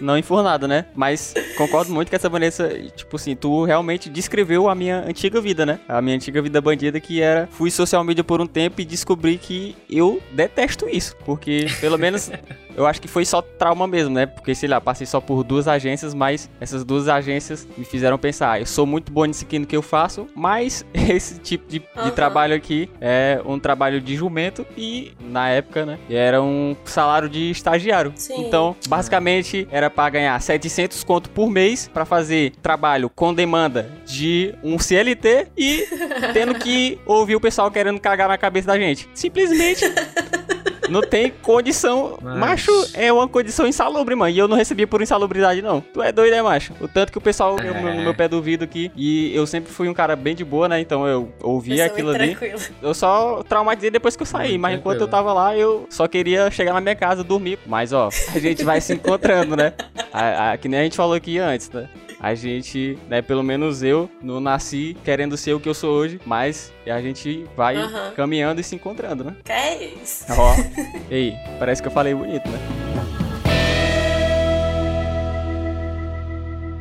[0.01, 0.87] Não enfurnado, né?
[0.95, 5.65] Mas concordo muito que essa Vanessa, tipo assim, tu realmente descreveu a minha antiga vida,
[5.65, 5.81] né?
[5.89, 9.39] A minha antiga vida bandida que era fui social media por um tempo e descobri
[9.39, 12.31] que eu detesto isso, porque pelo menos
[12.77, 14.27] eu acho que foi só trauma mesmo, né?
[14.27, 18.53] Porque sei lá, passei só por duas agências, mas essas duas agências me fizeram pensar,
[18.53, 21.79] ah, eu sou muito bom nisso aqui no que eu faço, mas esse tipo de,
[21.79, 22.11] de Aham.
[22.11, 27.51] trabalho aqui é um trabalho de jumento e na época, né, era um salário de
[27.51, 28.13] estagiário.
[28.17, 28.41] Sim.
[28.47, 34.55] Então, basicamente era pra ganhar 700 conto por mês pra fazer trabalho com demanda de
[34.63, 35.87] um CLT e
[36.33, 39.07] tendo que ouvir o pessoal querendo cagar na cabeça da gente.
[39.13, 39.85] Simplesmente
[40.89, 42.19] não tem condição.
[42.23, 44.31] Mas- Macho, é uma condição insalubre, mano.
[44.35, 45.81] E eu não recebia por insalubridade, não.
[45.81, 46.73] Tu é doido, é, macho?
[46.81, 47.63] O tanto que o pessoal É.
[47.65, 48.91] no meu, no meu pé do ouvido aqui.
[48.97, 50.81] E eu sempre fui um cara bem de boa, né?
[50.81, 52.37] Então eu ouvia Pessoa aquilo ali.
[52.83, 56.07] Eu só traumatizei depois que eu saí, Muito mas enquanto eu tava lá, eu só
[56.07, 57.59] queria chegar na minha casa, dormir.
[57.67, 59.73] Mas ó, a gente vai se encontrando, né?
[60.13, 61.89] A- a- que nem a gente falou aqui antes, né?
[62.19, 66.19] A gente, né, pelo menos eu, não nasci querendo ser o que eu sou hoje,
[66.25, 68.13] mas a gente vai Aham.
[68.17, 69.37] caminhando e se encontrando, né?
[69.45, 70.25] Que é isso?
[70.31, 70.55] Ó,
[71.11, 72.59] ei, parece que eu falei bonito, né?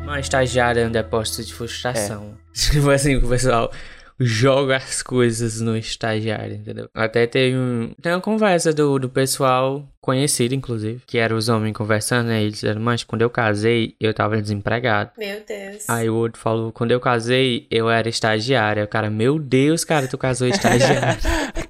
[0.03, 2.37] Uma estagiária é um depósito de frustração.
[2.53, 3.71] Tipo assim, que o pessoal
[4.19, 6.89] joga as coisas no estagiário, entendeu?
[6.93, 11.75] Até tem, um, tem uma conversa do, do pessoal conhecido, inclusive, que era os homens
[11.75, 12.41] conversando, né?
[12.41, 15.11] Eles disseram, mas quando eu casei, eu tava desempregado.
[15.17, 15.89] Meu Deus.
[15.89, 18.83] Aí o outro falou, quando eu casei, eu era estagiária.
[18.83, 21.19] Aí o cara, meu Deus, cara, tu casou estagiário.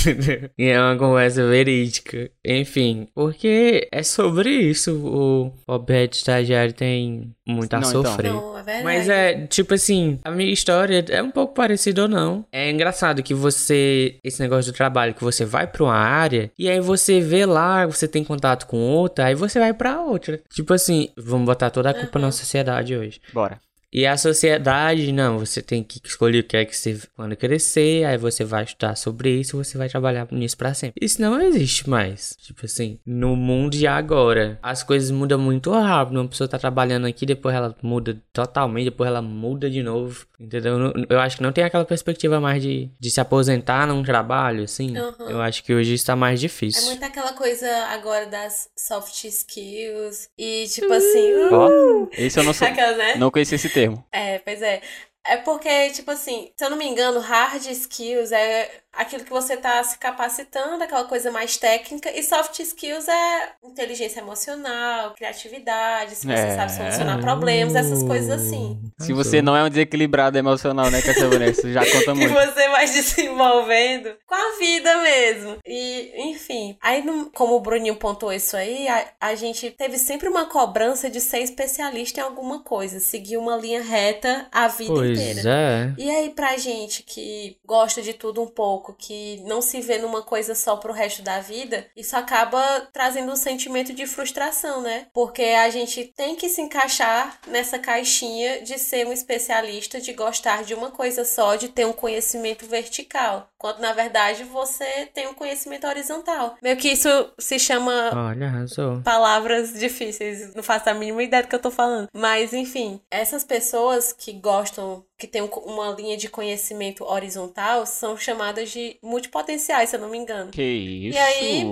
[0.00, 0.50] Entendeu?
[0.58, 2.30] e é uma conversa verídica.
[2.44, 4.94] Enfim, porque é sobre isso.
[4.96, 8.04] O objeto estagiário tem muito a Não, então.
[8.04, 8.32] sofrer.
[8.32, 8.82] Não, é.
[8.82, 12.44] Mas é, tipo assim, a minha história é um pouco parecida ou não.
[12.52, 16.68] É engraçado que você, esse negócio do trabalho, que você vai pra uma área e
[16.68, 20.40] aí você vê lá, você tem contato com outra, aí você vai pra outra.
[20.52, 23.20] Tipo assim, vamos botar toda a culpa na sociedade hoje.
[23.32, 23.60] Bora.
[23.92, 28.04] E a sociedade, não, você tem que escolher o que é que você quando crescer,
[28.04, 31.04] aí você vai estudar sobre isso, você vai trabalhar nisso pra sempre.
[31.04, 32.36] Isso não existe mais.
[32.40, 36.16] Tipo assim, no mundo de agora, as coisas mudam muito rápido.
[36.20, 40.26] Uma pessoa tá trabalhando aqui, depois ela muda totalmente, depois ela muda de novo.
[40.38, 40.92] Entendeu?
[41.08, 44.96] Eu- acho que não tem aquela perspectiva mais de, de se aposentar num trabalho, assim.
[44.96, 45.28] Uhum.
[45.30, 46.84] Eu acho que hoje está mais É difícil.
[46.86, 50.28] muito aquela coisa agora das soft skills.
[50.38, 51.32] E tipo assim.
[51.32, 52.68] Uh, Ó, esse eu não sou.
[52.68, 53.14] aquela, né?
[53.16, 54.04] Não conhecia esse termo.
[54.12, 54.82] É, pois é.
[55.24, 59.56] É porque, tipo assim, se eu não me engano, hard skills é aquilo que você
[59.56, 66.26] tá se capacitando, aquela coisa mais técnica, e soft skills é inteligência emocional, criatividade, se
[66.26, 66.56] você É.
[66.56, 68.80] sabe solucionar problemas, essas coisas assim.
[68.98, 71.70] Se você não é um desequilibrado emocional, né, Cassia Vanessa?
[71.72, 72.34] Já conta Que muito.
[72.34, 72.86] você vai
[73.38, 75.56] desenvolvendo com a vida mesmo.
[75.66, 76.76] E, enfim.
[76.82, 81.20] Aí, como o Bruninho pontuou isso aí, a, a gente teve sempre uma cobrança de
[81.20, 85.42] ser especialista em alguma coisa, seguir uma linha reta a vida Pois inteira.
[85.48, 85.94] é.
[85.96, 90.22] E aí, pra gente que gosta de tudo um pouco, que não se vê numa
[90.22, 95.06] coisa só pro resto da vida, isso acaba trazendo um sentimento de frustração, né?
[95.12, 100.64] Porque a gente tem que se encaixar nessa caixinha de ser um especialista, de gostar
[100.64, 103.50] de uma coisa só, de ter um conhecimento vertical.
[103.58, 106.56] Quando na verdade você tem um conhecimento horizontal.
[106.62, 109.00] Meio que isso se chama Olha, arrasou.
[109.02, 112.08] palavras difíceis, não faço a mínima ideia do que eu tô falando.
[112.12, 118.16] Mas, enfim, essas pessoas que gostam, que têm um- uma linha de conhecimento horizontal, são
[118.16, 120.50] chamadas de multipotenciais, se eu não me engano.
[120.52, 121.18] Que isso?
[121.18, 121.64] E aí?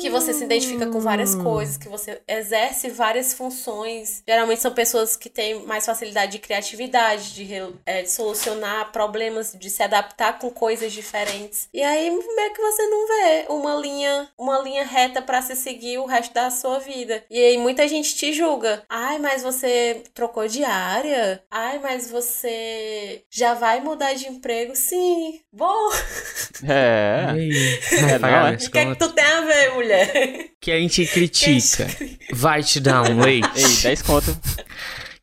[0.00, 4.22] Que você se identifica com várias coisas, que você exerce várias funções.
[4.26, 7.46] Geralmente são pessoas que têm mais facilidade de criatividade, de,
[7.84, 11.68] é, de solucionar problemas, de se adaptar com coisas diferentes.
[11.72, 15.98] E aí meio que você não vê uma linha, uma linha reta pra se seguir
[15.98, 17.24] o resto da sua vida.
[17.30, 18.82] E aí muita gente te julga.
[18.88, 21.42] Ai, mas você trocou de área?
[21.50, 24.74] Ai, mas você já vai mudar de emprego?
[24.74, 25.92] Sim, vou.
[26.62, 27.26] É.
[28.14, 28.54] É, não, é?
[28.54, 30.50] O que é que tu tem a ver, mulher?
[30.60, 31.86] Quem te critica
[32.32, 33.48] vai te dar um leite.
[33.56, 34.40] Ei, 10 conto.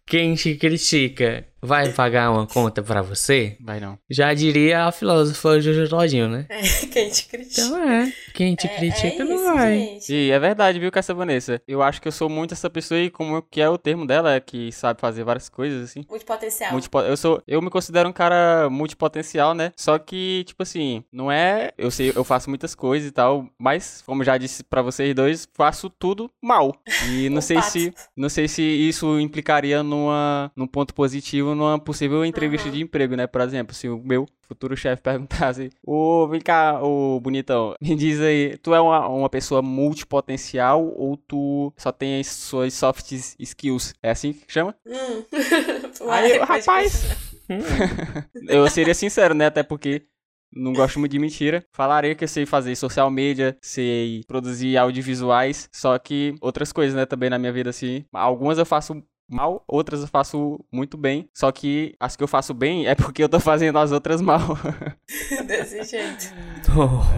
[0.05, 3.57] Quem te critica vai pagar uma conta pra você?
[3.61, 3.97] Vai não.
[4.09, 6.45] Já diria a filósofa Jojo Todinho, né?
[6.49, 7.61] É, quem te critica.
[7.61, 8.13] Então é.
[8.33, 9.77] Quem te É- critica é não isso, vai.
[9.77, 10.13] gente.
[10.13, 11.61] E é verdade, viu, Cassia Vanessa?
[11.67, 14.39] Eu acho que eu sou muito essa pessoa e como que é o termo dela,
[14.39, 16.03] que sabe fazer várias coisas, assim.
[16.09, 16.71] Muito potencial.
[16.71, 19.71] Multipo- eu sou, eu me considero um cara multipotencial, né?
[19.77, 24.01] Só que, tipo assim, não é, eu sei, eu faço muitas coisas e tal, mas
[24.05, 26.75] como já disse pra vocês dois, faço tudo mal.
[27.09, 27.69] E não sei pato.
[27.71, 32.77] se, não sei se isso implicaria numa, num ponto positivo numa possível entrevista Aham.
[32.77, 33.27] de emprego, né?
[33.27, 38.19] Por exemplo, se o meu futuro chefe perguntasse, ô, vem cá, ô bonitão, me diz
[38.19, 43.93] aí, tu é uma, uma pessoa multipotencial ou tu só tem as suas soft skills?
[44.01, 44.75] É assim que chama?
[44.85, 45.23] Hum.
[46.09, 47.05] Aí, eu, Pode rapaz,
[48.47, 49.45] eu seria sincero, né?
[49.45, 50.07] Até porque
[50.53, 51.63] não gosto muito de mentira.
[51.71, 57.05] Falaria que eu sei fazer social media, sei produzir audiovisuais, só que outras coisas, né,
[57.05, 58.03] também na minha vida, assim.
[58.11, 59.01] Algumas eu faço
[59.33, 61.29] mal, outras eu faço muito bem.
[61.33, 64.57] Só que as que eu faço bem é porque eu tô fazendo as outras mal.
[65.47, 66.33] Desse jeito.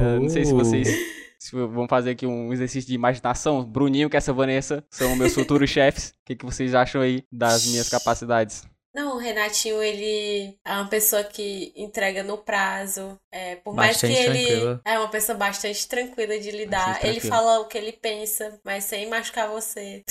[0.02, 0.88] Eu não sei se vocês
[1.44, 3.66] se vão fazer aqui um exercício de imaginação.
[3.66, 6.10] Bruninho e essa Vanessa são meus futuros chefes.
[6.10, 8.64] O que, que vocês acham aí das minhas capacidades?
[8.96, 13.18] Não, o Renatinho, ele é uma pessoa que entrega no prazo.
[13.32, 14.82] É, por mais que Bastante ele tranquila.
[14.86, 16.88] é uma pessoa bastante tranquila de lidar.
[16.90, 20.04] Bastante Ele fala o que ele pensa, mas sem machucar você.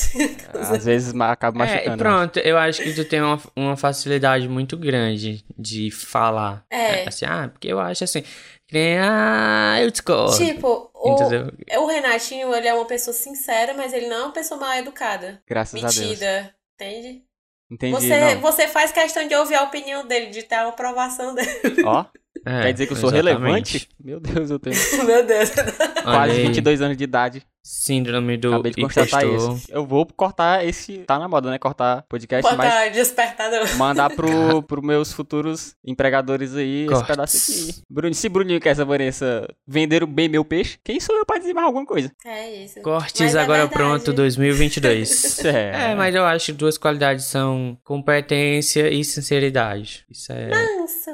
[0.54, 1.98] Às vezes acaba É, e machucando.
[1.98, 6.64] pronto, eu acho que tu tem uma, uma facilidade muito grande de falar.
[6.68, 7.06] É.
[7.06, 8.22] Assim, ah, porque eu acho assim.
[8.66, 10.36] Que nem, ah, eu discordo.
[10.36, 11.52] Tipo, o, Entendeu?
[11.78, 15.40] o Renatinho, ele é uma pessoa sincera, mas ele não é uma pessoa mal educada.
[15.48, 15.98] Graças a Deus.
[15.98, 16.54] Metida.
[16.74, 17.22] Entende?
[17.72, 18.40] Entendi, Você, não.
[18.42, 21.48] você faz questão de ouvir a opinião dele, de ter a aprovação dele.
[21.86, 22.04] Ó,
[22.44, 23.38] É, quer dizer que eu sou exatamente.
[23.40, 23.88] relevante?
[24.02, 24.76] Meu Deus, eu tenho
[25.06, 25.50] Meu Deus.
[26.02, 27.42] Quase aí, 22 anos de idade.
[27.64, 29.56] Síndrome do Acabei de constatar impostor.
[29.56, 29.66] isso.
[29.70, 30.98] Eu vou cortar esse...
[31.06, 31.58] Tá na moda, né?
[31.60, 33.76] Cortar podcast, mas Bota despertador.
[33.76, 37.06] mandar pro, pro meus futuros empregadores aí esse Cortes.
[37.06, 37.82] pedaço aqui.
[37.88, 41.54] Bruno, se Bruninho e essa Vanessa venderam bem meu peixe, quem sou eu pra dizer
[41.54, 42.10] mais alguma coisa?
[42.26, 42.80] É isso.
[42.82, 43.80] Cortes Mas é agora verdade.
[43.80, 45.44] pronto 2022.
[45.44, 45.90] É.
[45.90, 50.04] é, mas eu acho que duas qualidades são competência e sinceridade.
[50.10, 51.10] Isso é Manso,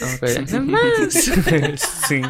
[0.00, 0.60] uma coisa.
[0.60, 2.22] Mas, sim.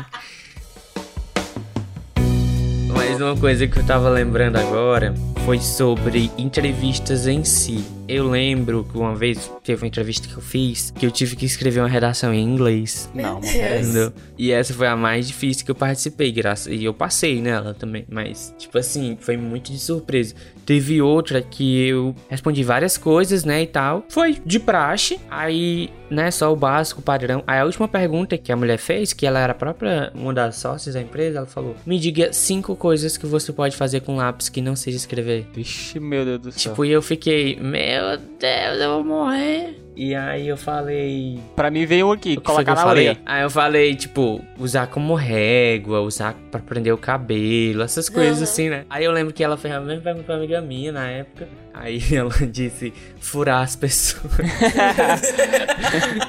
[2.94, 7.84] Mas uma coisa que eu tava lembrando agora foi sobre entrevistas em si.
[8.12, 11.46] Eu lembro que uma vez teve uma entrevista que eu fiz que eu tive que
[11.46, 13.10] escrever uma redação em inglês.
[13.14, 13.38] Não.
[13.38, 14.12] Entendeu?
[14.36, 16.70] E essa foi a mais difícil que eu participei, graças.
[16.70, 18.04] E eu passei nela também.
[18.10, 20.34] Mas, tipo assim, foi muito de surpresa.
[20.66, 24.04] Teve outra que eu respondi várias coisas, né, e tal.
[24.10, 25.18] Foi de praxe.
[25.30, 27.42] Aí, né, só o básico, o padrão.
[27.46, 30.56] Aí a última pergunta que a mulher fez, que ela era a própria uma das
[30.56, 34.48] sócias da empresa, ela falou: Me diga cinco coisas que você pode fazer com lápis
[34.48, 35.46] que não seja escrever.
[35.54, 36.72] Vixe, meu Deus do céu.
[36.72, 38.01] Tipo, e eu fiquei, meu
[38.38, 39.78] Deus, eu vou morrer.
[39.94, 41.38] E aí eu falei.
[41.54, 43.08] Pra mim veio um aqui, O que colocar eu na falei?
[43.10, 43.20] orelha.
[43.26, 48.44] Aí eu falei, tipo, usar como régua, usar pra prender o cabelo, essas coisas Aham.
[48.44, 48.84] assim, né?
[48.88, 51.46] Aí eu lembro que ela fez a mesma pergunta pra amiga minha na época.
[51.74, 54.32] Aí ela disse, furar as pessoas.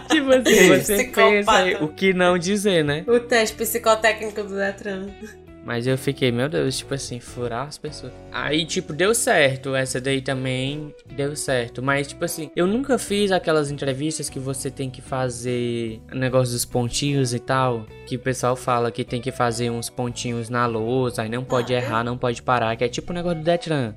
[0.09, 1.29] tipo assim, você Psicopata.
[1.31, 3.03] pensa aí o que não dizer, né?
[3.07, 5.07] O teste psicotécnico do Detran.
[5.65, 8.11] Mas eu fiquei, meu Deus, tipo assim, furar as pessoas.
[8.33, 9.73] Aí, tipo, deu certo.
[9.75, 11.81] Essa daí também deu certo.
[11.81, 16.65] Mas, tipo assim, eu nunca fiz aquelas entrevistas que você tem que fazer negócio dos
[16.65, 17.85] pontinhos e tal.
[18.05, 21.21] Que o pessoal fala que tem que fazer uns pontinhos na lousa.
[21.21, 22.75] Aí não pode Ah, errar, não pode parar.
[22.75, 23.95] Que é tipo o negócio do Detran.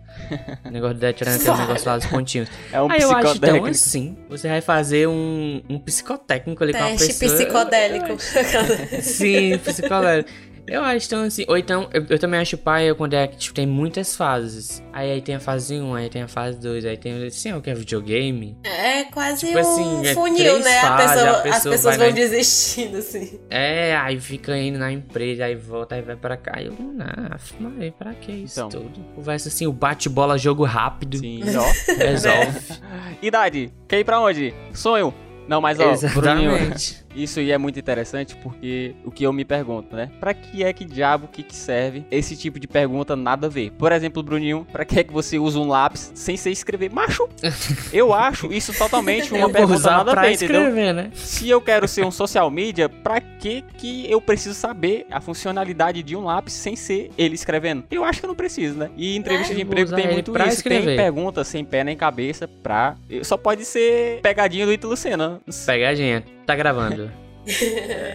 [0.64, 2.48] o negócio do Detran tem um negócio lá dos pontinhos.
[2.72, 3.66] É um Aí eu acho tão psicotécnico.
[3.68, 4.16] assim.
[4.28, 7.40] Você vai fazer um, um psicotécnico ali com a Teste pessoa.
[7.40, 8.16] psicodélico.
[9.02, 10.30] Sim, psicodélico.
[10.68, 11.44] Eu acho tão assim.
[11.48, 14.82] Ou então, eu, eu também acho pai quando é que tipo, tem muitas fases.
[14.92, 17.60] Aí, aí tem a fase 1, aí tem a fase 2, aí tem assim, o
[17.62, 18.56] que é videogame.
[18.64, 20.78] É quase Tipo um assim, é funil, três né?
[20.78, 23.40] A fases, pessoa- a as pessoa pessoas vão na- desistindo, assim.
[23.48, 26.52] É, aí fica indo na empresa, aí volta, aí vai pra cá.
[26.56, 28.68] Aí eu, não, mas pra que isso Então.
[28.68, 29.00] tudo?
[29.14, 31.18] Conversa assim, o bate-bola, jogo rápido.
[31.18, 31.94] Sim, ó.
[31.96, 32.58] Resolve.
[33.22, 34.52] Idade, quer ir pra onde?
[34.74, 35.14] Sonho.
[35.48, 37.05] Não, mas ó, Bruninho, Exatamente.
[37.22, 40.10] isso aí é muito interessante porque o que eu me pergunto, né?
[40.20, 43.70] Pra que é que diabo que, que serve esse tipo de pergunta nada a ver?
[43.72, 46.90] Por exemplo, Bruninho, pra que é que você usa um lápis sem ser escrever?
[46.90, 47.28] Macho,
[47.92, 50.62] eu acho isso totalmente uma pergunta nada a ver, entendeu?
[50.62, 51.10] escrever, né?
[51.14, 56.02] Se eu quero ser um social media, pra que que eu preciso saber a funcionalidade
[56.02, 57.84] de um lápis sem ser ele escrevendo?
[57.90, 58.90] Eu acho que eu não preciso, né?
[58.96, 60.38] E entrevista de Eu vou emprego tem muito isso.
[60.38, 60.96] Tem escrever.
[60.96, 62.96] perguntas sem pé nem cabeça pra...
[63.22, 65.40] Só pode ser pegadinha do Ítalo Senna.
[65.66, 66.35] Pegadinha.
[66.46, 67.10] Tá gravando.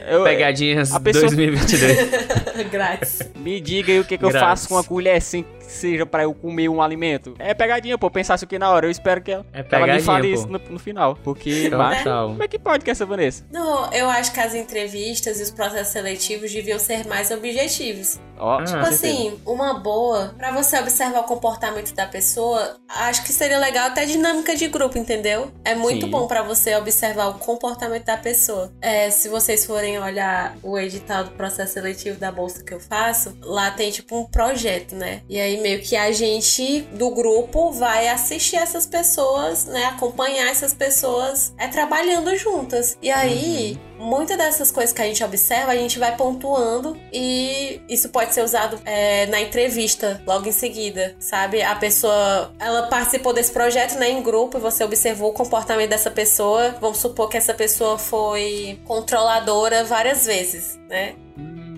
[0.10, 2.32] Eu- Pegadinhas a pessoa- 2022.
[2.72, 3.20] Grátis.
[3.36, 6.24] Me diga aí o que, que eu faço com uma colher sem que seja pra
[6.24, 7.34] eu comer um alimento.
[7.40, 8.10] É pegadinha, pô.
[8.12, 8.86] Pensasse o que na hora.
[8.86, 10.34] Eu espero que ela, É que ela me pegadinha, fale pô.
[10.36, 11.18] isso no, no final.
[11.24, 13.46] Porque, mas, como é que pode que essa Vanessa?
[13.52, 18.20] Não, eu acho que as entrevistas e os processos seletivos deviam ser mais objetivos.
[18.38, 18.90] Ah, com Tipo certeza.
[18.90, 24.04] assim, uma boa, pra você observar o comportamento da pessoa, acho que seria legal até
[24.06, 25.52] dinâmica de grupo, entendeu?
[25.64, 26.12] É muito Sim.
[26.12, 28.72] bom pra você observar o comportamento da pessoa.
[28.82, 33.38] É, se vocês forem olhar o edital do processo seletivo da bolsa que eu faço,
[33.42, 35.22] lá tem tipo um projeto, né?
[35.30, 39.86] E aí meio que a gente do grupo vai assistir essas pessoas, né?
[39.86, 42.98] Acompanhar essas pessoas é trabalhando juntas.
[43.00, 48.10] E aí, muitas dessas coisas que a gente observa, a gente vai pontuando e isso
[48.10, 51.62] pode ser usado é, na entrevista logo em seguida, sabe?
[51.62, 56.10] A pessoa, ela participou desse projeto, né, em grupo e você observou o comportamento dessa
[56.10, 56.76] pessoa.
[56.82, 61.16] Vamos supor que essa pessoa foi controladora várias vezes, né?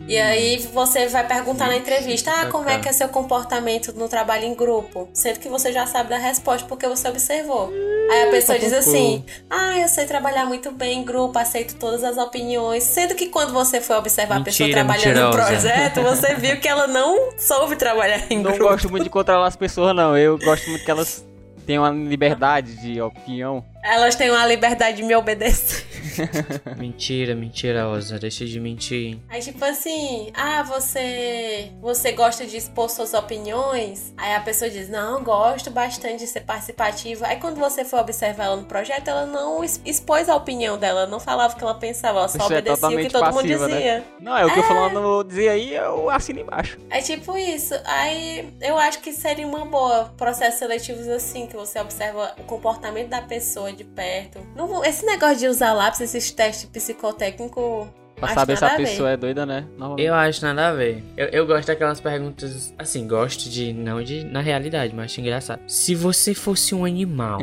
[0.05, 4.09] E aí você vai perguntar na entrevista, ah, como é que é seu comportamento no
[4.09, 5.09] trabalho em grupo?
[5.13, 7.71] Sendo que você já sabe da resposta porque você observou.
[8.11, 12.03] Aí a pessoa diz assim, ah, eu sei trabalhar muito bem em grupo, aceito todas
[12.03, 12.83] as opiniões.
[12.83, 16.67] Sendo que quando você foi observar a pessoa Mentira, trabalhando no projeto, você viu que
[16.67, 18.69] ela não soube trabalhar em Não grupo.
[18.71, 20.17] gosto muito de controlar as pessoas, não.
[20.17, 21.25] Eu gosto muito que elas
[21.65, 23.63] tenham uma liberdade de opinião.
[23.81, 25.85] Elas têm uma liberdade de me obedecer.
[26.77, 28.19] mentira, mentirosa.
[28.19, 29.19] Deixa de mentir.
[29.29, 34.13] Aí, tipo assim, ah, você você gosta de expor suas opiniões?
[34.17, 37.27] Aí a pessoa diz, não, gosto bastante de ser participativa.
[37.27, 41.19] Aí quando você foi observar ela no projeto, ela não expôs a opinião dela, não
[41.19, 43.67] falava o que ela pensava, ela só Isso é obedecia o que todo mundo passiva,
[43.67, 43.75] né?
[43.75, 44.03] dizia.
[44.19, 46.77] Não, é o que eu falando dizer aí, eu assino embaixo.
[46.89, 47.73] É tipo isso.
[47.85, 53.09] Aí eu acho que seria uma boa processos seletivos assim, que você observa o comportamento
[53.09, 54.39] da pessoa de perto.
[54.55, 57.87] Não, esse negócio de usar lápis, esses testes psicotécnicos.
[58.15, 59.65] Pra acho saber se a pessoa é doida, né?
[59.97, 61.03] Eu acho nada a ver.
[61.17, 62.73] Eu, eu gosto daquelas perguntas.
[62.77, 63.73] Assim, gosto de.
[63.73, 65.61] Não de na realidade, mas acho engraçado.
[65.67, 67.39] Se você fosse um animal.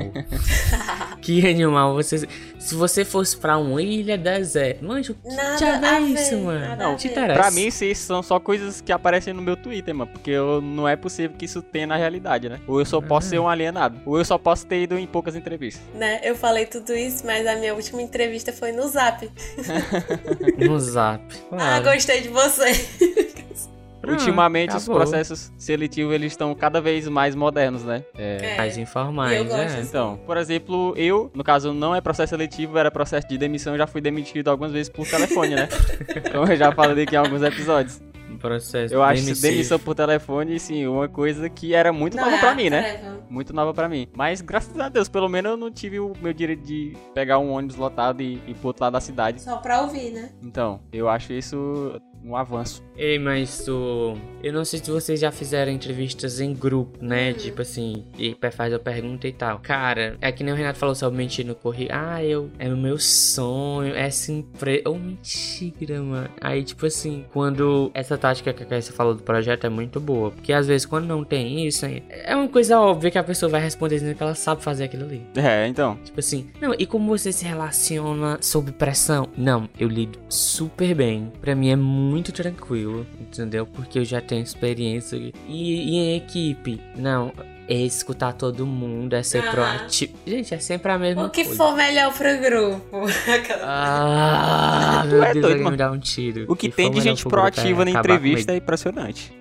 [1.20, 2.26] que animal você.
[2.70, 4.84] Se você fosse pra uma ilha deserta.
[4.84, 6.60] Manjo, Nada já ver, isso, mano.
[6.60, 7.12] nada Não, a te ver.
[7.14, 7.40] interessa.
[7.40, 10.10] Pra mim, isso são só coisas que aparecem no meu Twitter, mano.
[10.12, 12.60] Porque eu, não é possível que isso tenha na realidade, né?
[12.68, 13.30] Ou eu só posso Ah.
[13.30, 14.00] ser um alienado.
[14.06, 15.82] Ou eu só posso ter ido em poucas entrevistas.
[15.94, 16.20] né?
[16.22, 19.28] Eu falei tudo isso, mas a minha última entrevista foi no Zap.
[20.58, 21.22] No zap.
[21.52, 21.84] Ah, Claro.
[21.84, 22.70] gostei de você.
[24.06, 24.96] Ultimamente os acabou.
[25.00, 28.04] processos seletivos eles estão cada vez mais modernos, né?
[28.16, 28.54] É.
[28.54, 28.56] É.
[28.56, 29.64] Mais informais, é.
[29.66, 29.80] assim.
[29.88, 33.78] Então, por exemplo, eu, no caso, não é processo seletivo, era processo de demissão, eu
[33.78, 35.68] já fui demitido algumas vezes por telefone, né?
[36.32, 38.00] Como eu já falei aqui em alguns episódios.
[38.38, 39.52] Processo Eu acho demissivo.
[39.52, 42.70] demissão por telefone, sim, uma coisa que era muito Não, nova é pra a mim,
[42.70, 42.82] né?
[42.94, 43.20] tarefa.
[43.28, 44.08] Muito nova pra mim.
[44.16, 47.50] Mas graças a Deus, pelo menos eu não tive o meu direito de pegar um
[47.50, 49.42] ônibus lotado e ir pro outro lado da cidade.
[49.42, 50.30] Só pra ouvir, né?
[50.42, 52.82] Então, eu acho isso um avanço.
[52.96, 54.16] Ei, mas tu.
[54.42, 57.30] Eu não sei se vocês já fizeram entrevistas em grupo, né?
[57.30, 57.36] Uhum.
[57.36, 59.58] Tipo assim, e faz a pergunta e tal.
[59.60, 61.88] Cara, é que nem o Renato falou sobre mentir no correio.
[61.92, 62.50] Ah, eu.
[62.58, 64.82] É o meu sonho, essa empresa.
[64.88, 66.28] Ô, mentira, mano.
[66.40, 67.90] Aí, tipo assim, quando.
[67.94, 70.30] Essa tática que a Caíssa falou do projeto é muito boa.
[70.30, 73.60] Porque às vezes, quando não tem isso, é uma coisa óbvia que a pessoa vai
[73.60, 75.22] responder dizendo que ela sabe fazer aquilo ali.
[75.36, 75.98] É, então.
[76.04, 79.28] Tipo assim, não, e como você se relaciona sob pressão?
[79.36, 81.32] Não, eu lido super bem.
[81.40, 83.66] Pra mim é muito tranquilo, entendeu?
[83.66, 85.16] Porque eu já tenho experiência.
[85.16, 86.80] E, e em equipe?
[86.96, 87.32] Não,
[87.68, 90.12] é escutar todo mundo, é ser proativo.
[90.26, 91.56] Gente, é sempre a mesma O que coisa.
[91.56, 93.06] for melhor pro grupo.
[93.62, 95.70] Ah, Tu meu é Deus, doido, alguém mano.
[95.70, 96.44] me dá um tiro.
[96.48, 99.32] O que for tem de gente grupo é proativa na entrevista é impressionante.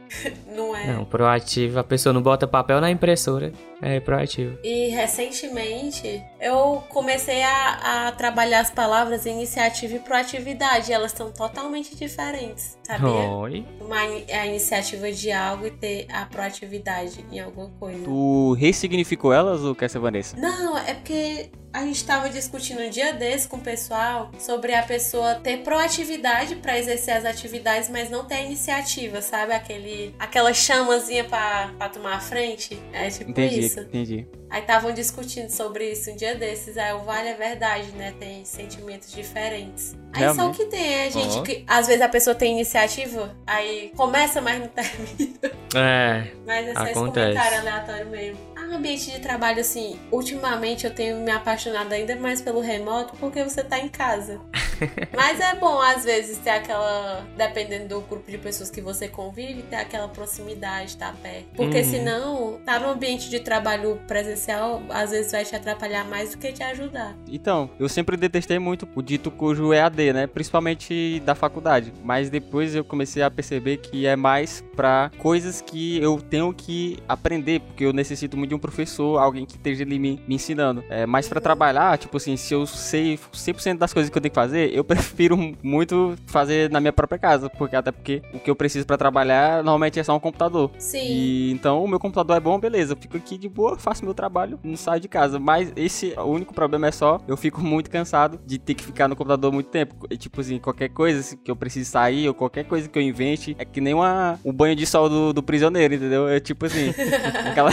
[0.55, 0.93] Não é?
[0.93, 3.51] Não, proativa, a pessoa não bota papel na impressora,
[3.81, 4.57] é proativo.
[4.63, 10.91] E recentemente eu comecei a, a trabalhar as palavras iniciativa e proatividade.
[10.91, 13.09] Elas são totalmente diferentes, sabia?
[13.09, 13.65] Oi.
[13.81, 18.03] Uma, a iniciativa de algo e ter a proatividade em alguma coisa.
[18.03, 20.37] Tu ressignificou elas ou quer ser Vanessa?
[20.37, 24.83] Não, é porque a gente tava discutindo um dia desse com o pessoal sobre a
[24.83, 29.53] pessoa ter proatividade pra exercer as atividades, mas não ter a iniciativa, sabe?
[29.53, 32.79] Aquele, aquela chamazinha pra tomar a frente.
[32.91, 33.79] É tipo Entendi, isso.
[33.81, 34.27] entendi.
[34.49, 36.77] Aí estavam discutindo sobre isso um dia desses.
[36.77, 38.13] Aí o vale é verdade, né?
[38.19, 39.95] Tem sentimentos diferentes.
[40.11, 40.57] Aí só o Realmente.
[40.57, 41.41] que tem é gente Ó.
[41.43, 45.39] que às vezes a pessoa tem iniciativa, aí começa, mas não termina.
[45.75, 47.27] É, Mas é só esse Acontece.
[47.37, 48.39] comentário aleatório mesmo.
[48.57, 53.43] Ah, ambiente de trabalho, assim, ultimamente eu tenho me apaixonado ainda mais pelo remoto porque
[53.43, 54.41] você tá em casa.
[55.15, 57.25] Mas é bom, às vezes, ter aquela.
[57.37, 61.47] Dependendo do grupo de pessoas que você convive, ter aquela proximidade, tá perto.
[61.55, 61.83] Porque Uhum.
[61.83, 66.51] senão, tá no ambiente de trabalho presencial, às vezes vai te atrapalhar mais do que
[66.51, 67.15] te ajudar.
[67.27, 70.27] Então, eu sempre detestei muito o dito cujo EAD, né?
[70.27, 71.93] Principalmente da faculdade.
[72.03, 76.97] Mas depois eu comecei a perceber que é mais pra coisas que eu tenho que
[77.07, 80.83] aprender, porque eu necessito muito de um professor, alguém que esteja ali me, me ensinando.
[80.89, 84.31] É, mas pra trabalhar, tipo assim, se eu sei 100% das coisas que eu tenho
[84.31, 88.49] que fazer, eu prefiro muito fazer na minha própria casa, porque até porque o que
[88.49, 90.71] eu preciso pra trabalhar normalmente é só um computador.
[90.77, 90.99] Sim.
[90.99, 92.93] E então o meu computador é bom, beleza.
[92.93, 95.39] Eu fico aqui de boa, faço meu trabalho, não saio de casa.
[95.39, 99.07] Mas esse, o único problema é só, eu fico muito cansado de ter que ficar
[99.07, 100.07] no computador muito tempo.
[100.09, 103.03] E, tipo assim, qualquer coisa assim, que eu precise sair, ou qualquer coisa que eu
[103.03, 106.27] invente, é que nem uma, um banho de sol do, do prisioneiro, entendeu?
[106.27, 106.93] É tipo assim,
[107.49, 107.71] aquela,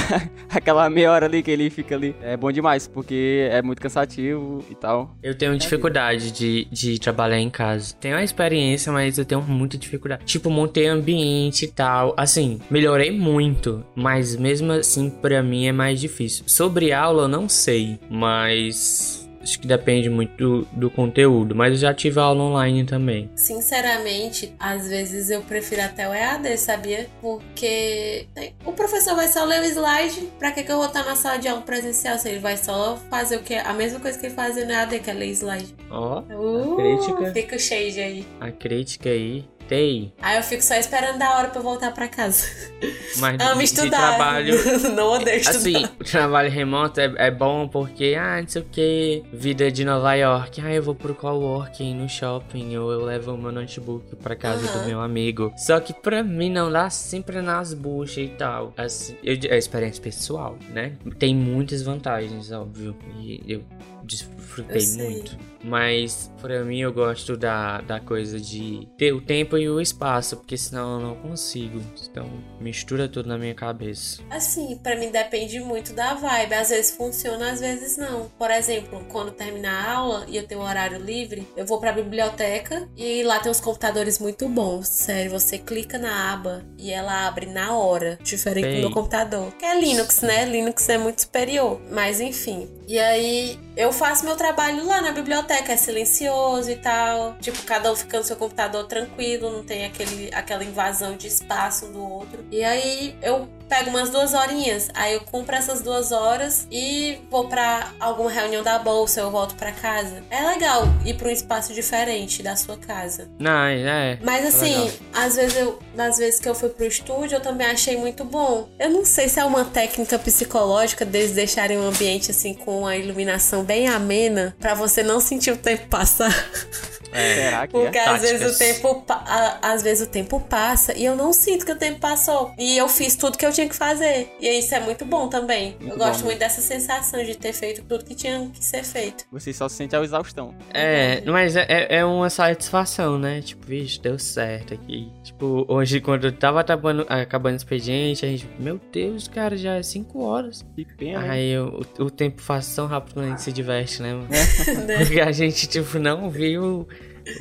[0.51, 2.15] aquela meia hora ali que ele fica ali.
[2.21, 5.15] É bom demais, porque é muito cansativo e tal.
[5.23, 7.95] Eu tenho dificuldade de, de trabalhar em casa.
[8.01, 10.25] Tenho a experiência, mas eu tenho muita dificuldade.
[10.25, 12.15] Tipo, montei ambiente e tal.
[12.17, 13.85] Assim, melhorei muito.
[13.95, 16.45] Mas mesmo assim, pra mim é mais difícil.
[16.47, 17.99] Sobre aula, eu não sei.
[18.11, 19.26] Mas.
[19.47, 21.55] Acho que depende muito do, do conteúdo.
[21.55, 23.31] Mas eu já tive aula online também.
[23.37, 27.07] Sinceramente, às vezes eu prefiro até o EAD, sabia?
[27.21, 30.29] Porque tem- o professor vai só ler o slide.
[30.39, 32.19] Pra que, que eu vou estar na sala de aula presencial?
[32.19, 33.55] Se ele vai só fazer o que?
[33.55, 35.75] A mesma coisa que ele fazia no EAD, que é ler slide.
[35.91, 37.33] Ó, Uh, crítica.
[37.33, 38.27] Fica o shade aí.
[38.41, 39.45] a crítica aí.
[39.71, 42.47] Aí eu fico só esperando a hora pra eu voltar pra casa.
[43.19, 44.17] Mas Amo de estudar.
[44.17, 44.55] trabalho.
[44.95, 45.59] Não odeio estudar.
[45.59, 49.85] Assim, o trabalho remoto é, é bom porque, ah, não sei o que, vida de
[49.85, 50.61] Nova York.
[50.63, 54.67] Ah, eu vou pro coworking no shopping, ou eu levo o meu notebook pra casa
[54.69, 54.83] Aham.
[54.83, 55.53] do meu amigo.
[55.57, 58.73] Só que pra mim não dá sempre nas buchas e tal.
[58.77, 60.93] Assim, eu, é experiência pessoal, né?
[61.19, 62.95] Tem muitas vantagens, óbvio.
[63.19, 63.63] E eu
[64.07, 65.37] desfrutei muito.
[65.63, 70.37] Mas pra mim eu gosto da, da coisa de ter o tempo e o espaço,
[70.37, 71.83] porque senão eu não consigo.
[72.09, 72.31] Então
[72.61, 74.23] mistura tudo na minha cabeça.
[74.31, 76.55] Assim, pra mim depende muito da vibe.
[76.55, 78.31] Às vezes funciona, às vezes não.
[78.39, 81.91] Por exemplo, quando terminar a aula e eu tenho um horário livre, eu vou pra
[81.93, 84.87] biblioteca e lá tem uns computadores muito bons.
[84.87, 88.77] Sério, você clica na aba e ela abre na hora, diferente Sei.
[88.77, 89.53] do meu computador.
[89.59, 90.45] Que é Linux, né?
[90.45, 91.81] Linux é muito superior.
[91.91, 92.69] Mas enfim.
[92.87, 97.37] E aí eu faço meu trabalho lá na biblioteca, é silencioso e tal.
[97.41, 101.87] Tipo, cada um fica no seu computador tranquilo, não tem aquele, aquela invasão de espaço
[101.89, 102.45] do outro.
[102.51, 104.89] E aí eu pego umas duas horinhas.
[104.95, 109.55] Aí eu cumpro essas duas horas e vou pra alguma reunião da bolsa, eu volto
[109.57, 110.23] pra casa.
[110.31, 113.29] É legal ir pra um espaço diferente da sua casa.
[113.39, 114.19] Não, é.
[114.23, 114.91] Mas é assim, legal.
[115.13, 118.69] às vezes eu, nas vezes que eu fui pro estúdio, eu também achei muito bom.
[118.79, 122.97] Eu não sei se é uma técnica psicológica deles deixarem um ambiente assim com a
[122.97, 126.33] iluminação bem amena pra você não sentir o tempo passar.
[127.17, 128.09] Será que Porque é?
[128.09, 131.73] às vezes o tempo a- às vezes o tempo passa e eu não sinto que
[131.73, 132.53] o tempo passou.
[132.59, 134.35] E eu fiz tudo que eu tinha que fazer.
[134.41, 135.77] E isso é muito bom também.
[135.81, 136.27] Muito eu bom gosto mesmo.
[136.27, 139.25] muito dessa sensação de ter feito tudo que tinha que ser feito.
[139.33, 140.55] Você só sente a exaustão.
[140.73, 143.41] É, mas é, é- é uma satisfação, né?
[143.43, 145.11] Tipo, vixe, deu certo aqui.
[145.23, 149.75] Tipo, hoje quando eu tava acabando, acabando o expediente, a gente, meu Deus, cara, já
[149.77, 150.65] é 5 horas.
[150.75, 151.31] Que pena.
[151.33, 154.29] Aí o, o tempo passa tão rápido quando a gente se diverte, né, mano?
[154.29, 154.99] né?
[155.05, 156.87] Porque a gente, tipo, não viu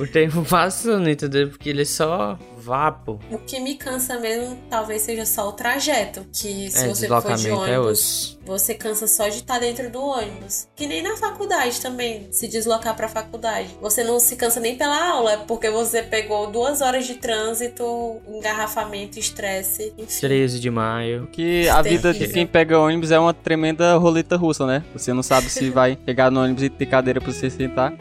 [0.00, 1.48] o tempo passando, entendeu?
[1.48, 3.20] Porque ele é só vapo.
[3.30, 6.26] O que me cansa mesmo talvez seja só o trajeto.
[6.32, 8.38] Que se É, você for de é ônibus, osso.
[8.44, 10.66] você cansa só de estar dentro do ônibus.
[10.74, 13.68] Que nem na faculdade também, se deslocar pra faculdade.
[13.80, 17.84] Você não se cansa nem pela aula, é porque você pegou duas horas de trânsito,
[18.28, 20.20] engarrafamento, estresse, enfim.
[20.20, 21.28] 13 de maio.
[21.30, 24.84] Que a vida de quem pega ônibus é uma tremenda roleta russa, né?
[24.92, 27.92] Você não sabe se vai pegar no ônibus e ter cadeira pra você sentar.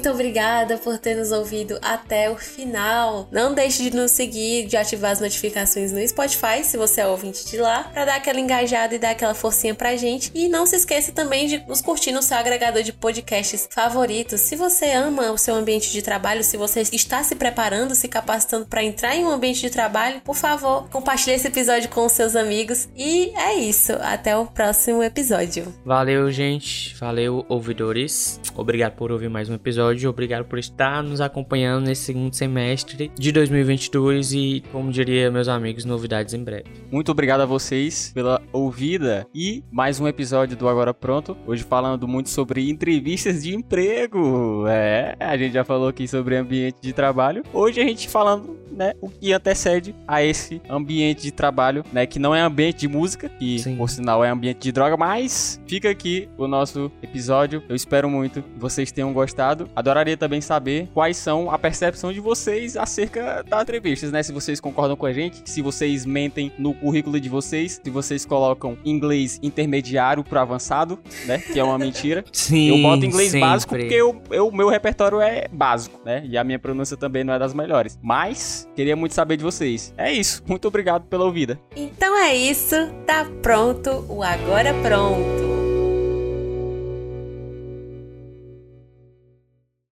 [0.00, 3.28] Muito obrigada por ter nos ouvido até o final.
[3.30, 7.44] Não deixe de nos seguir, de ativar as notificações no Spotify, se você é ouvinte
[7.44, 10.30] de lá, pra dar aquela engajada e dar aquela forcinha pra gente.
[10.34, 14.40] E não se esqueça também de nos curtir no seu agregador de podcasts favoritos.
[14.40, 18.64] Se você ama o seu ambiente de trabalho, se você está se preparando, se capacitando
[18.64, 22.36] pra entrar em um ambiente de trabalho, por favor, compartilhe esse episódio com os seus
[22.36, 22.88] amigos.
[22.96, 23.92] E é isso.
[24.00, 25.74] Até o próximo episódio.
[25.84, 26.96] Valeu, gente.
[26.96, 28.40] Valeu, ouvidores.
[28.56, 29.89] Obrigado por ouvir mais um episódio.
[29.90, 35.84] Obrigado por estar nos acompanhando nesse segundo semestre de 2022 e, como diria meus amigos,
[35.84, 36.64] novidades em breve.
[36.90, 41.36] Muito obrigado a vocês pela ouvida e mais um episódio do Agora Pronto.
[41.46, 44.66] Hoje falando muito sobre entrevistas de emprego.
[44.68, 47.42] É, a gente já falou aqui sobre ambiente de trabalho.
[47.52, 52.18] Hoje a gente falando, né, o que antecede a esse ambiente de trabalho, né, que
[52.18, 53.76] não é ambiente de música, que Sim.
[53.76, 57.62] por sinal é ambiente de droga, mas fica aqui o nosso episódio.
[57.68, 59.68] Eu espero muito que vocês tenham gostado.
[59.80, 64.22] Adoraria também saber quais são a percepção de vocês acerca das entrevistas, né?
[64.22, 68.24] Se vocês concordam com a gente, se vocês mentem no currículo de vocês, se vocês
[68.24, 71.38] colocam inglês intermediário pro avançado, né?
[71.38, 72.24] Que é uma mentira.
[72.32, 73.48] Sim, Eu boto inglês sempre.
[73.48, 76.22] básico porque eu, eu- meu repertório é básico, né?
[76.24, 77.98] E a minha pronúncia também não é das melhores.
[78.02, 79.92] Mas queria muito saber de vocês.
[79.96, 80.42] É isso.
[80.46, 81.58] Muito obrigado pela ouvida.
[81.74, 82.76] Então é isso,
[83.06, 85.59] tá pronto o Agora Pronto.